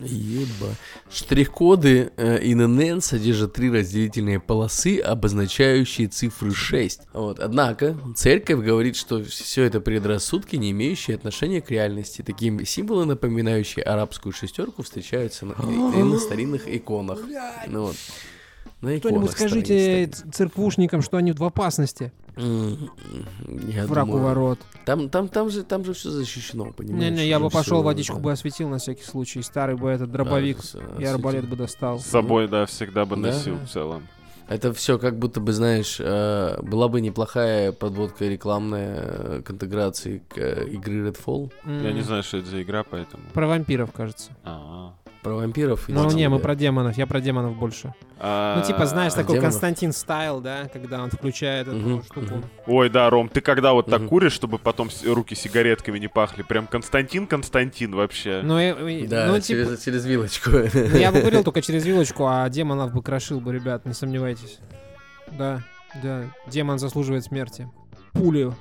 Еба. 0.00 0.74
Штрих-коды 1.10 2.12
э, 2.16 2.38
ИНН 2.42 3.00
содержат 3.00 3.52
три 3.52 3.70
разделительные 3.70 4.40
полосы, 4.40 4.98
обозначающие 4.98 6.08
цифры 6.08 6.54
6. 6.54 7.02
Вот. 7.12 7.38
Однако, 7.38 7.96
церковь 8.16 8.64
говорит, 8.64 8.96
что 8.96 9.22
все 9.22 9.64
это 9.64 9.80
предрассудки, 9.80 10.56
не 10.56 10.70
имеющие 10.70 11.16
отношения 11.16 11.60
к 11.60 11.70
реальности. 11.70 12.22
Такие 12.22 12.64
символы, 12.64 13.04
напоминающие 13.06 13.84
арабскую 13.84 14.32
шестерку, 14.32 14.82
встречаются 14.82 15.46
на, 15.46 15.54
на 15.54 16.18
старинных 16.18 16.68
иконах. 16.68 17.20
Ну, 17.66 17.86
вот. 17.86 17.96
На 18.82 18.98
Кто-нибудь 18.98 19.30
иконах 19.30 19.32
скажите 19.32 20.06
церквушникам, 20.08 21.02
что 21.02 21.16
они 21.16 21.32
в 21.32 21.42
опасности. 21.42 22.12
Я 22.36 23.86
Враг 23.86 24.06
у 24.08 24.10
думаю, 24.12 24.24
ворот. 24.24 24.58
Там, 24.84 25.08
там, 25.08 25.28
там 25.28 25.50
же, 25.50 25.62
там 25.62 25.84
же 25.84 25.92
все 25.92 26.10
защищено, 26.10 26.72
понимаешь? 26.72 27.12
Не-не, 27.12 27.28
я 27.28 27.38
бы 27.38 27.48
пошел 27.48 27.78
всё, 27.78 27.82
водичку 27.82 28.16
да. 28.16 28.22
бы 28.22 28.32
осветил 28.32 28.68
на 28.68 28.78
всякий 28.78 29.04
случай. 29.04 29.40
Старый 29.42 29.76
бы 29.76 29.88
этот 29.88 30.10
дробовик 30.10 30.58
А, 30.58 30.62
с- 30.62 30.76
и 30.98 31.04
арбалет 31.04 31.48
бы 31.48 31.54
достал. 31.56 32.00
С 32.00 32.06
собой, 32.06 32.48
да, 32.48 32.66
всегда 32.66 33.04
бы 33.04 33.14
Да. 33.16 33.22
носил 33.22 33.56
в 33.56 33.68
целом. 33.68 34.08
Это 34.48 34.72
все 34.72 34.98
как 34.98 35.16
будто 35.18 35.40
бы, 35.40 35.52
знаешь, 35.52 35.98
э, 36.00 36.58
была 36.62 36.88
бы 36.88 37.00
неплохая 37.00 37.70
подводка 37.70 38.24
рекламная 38.24 38.96
э, 38.98 39.42
к 39.44 39.50
интеграции 39.52 40.22
к 40.28 40.36
э, 40.36 40.66
игры 40.68 41.08
Redfall 41.08 41.52
Я 41.64 41.92
не 41.92 42.00
знаю, 42.02 42.22
что 42.24 42.38
это 42.38 42.48
за 42.48 42.62
игра, 42.62 42.82
поэтому... 42.82 43.22
Про 43.32 43.46
вампиров, 43.46 43.92
кажется. 43.92 44.32
А-а. 44.42 44.94
Про 45.22 45.34
вампиров. 45.34 45.88
и 45.88 45.92
Ну 45.92 46.10
не, 46.10 46.28
мы 46.28 46.38
про 46.40 46.54
демонов. 46.54 46.96
Я 46.98 47.06
про 47.06 47.20
демонов 47.20 47.56
больше. 47.56 47.94
А, 48.18 48.58
Ну 48.58 48.64
типа, 48.66 48.86
знаешь, 48.86 49.12
такой 49.12 49.34
демонов? 49.36 49.52
Константин 49.52 49.92
стайл, 49.92 50.40
да, 50.40 50.68
когда 50.72 51.02
он 51.02 51.10
включает 51.10 51.68
эту 51.68 51.76
Мгм, 51.76 52.02
штуку. 52.04 52.42
Ой, 52.66 52.88
да, 52.90 53.08
Ром, 53.08 53.28
ты 53.28 53.40
когда 53.40 53.72
вот 53.72 53.86
так 53.86 54.00
Мгм. 54.00 54.08
куришь, 54.08 54.32
чтобы 54.32 54.58
потом 54.58 54.90
руки 55.06 55.34
сигаретками 55.34 55.98
не 55.98 56.08
пахли, 56.08 56.42
прям 56.42 56.66
Константин 56.66 57.26
Константин 57.26 57.94
вообще. 57.94 58.40
Ну, 58.42 58.58
и- 58.58 59.02
и- 59.02 59.06
Да, 59.06 59.26
ну, 59.26 59.40
через, 59.40 59.68
типа, 59.68 59.80
через 59.84 60.04
вилочку. 60.06 60.50
ну, 60.50 60.58
я 60.98 61.12
бы 61.12 61.20
курил 61.20 61.44
только 61.44 61.62
через 61.62 61.84
вилочку, 61.84 62.26
а 62.26 62.48
демонов 62.48 62.92
бы 62.92 63.02
крошил 63.02 63.40
бы, 63.40 63.52
ребят, 63.52 63.86
не 63.86 63.94
сомневайтесь. 63.94 64.58
Да, 65.30 65.62
да, 66.02 66.24
демон 66.48 66.78
заслуживает 66.78 67.24
смерти. 67.24 67.68
Пулю 68.12 68.54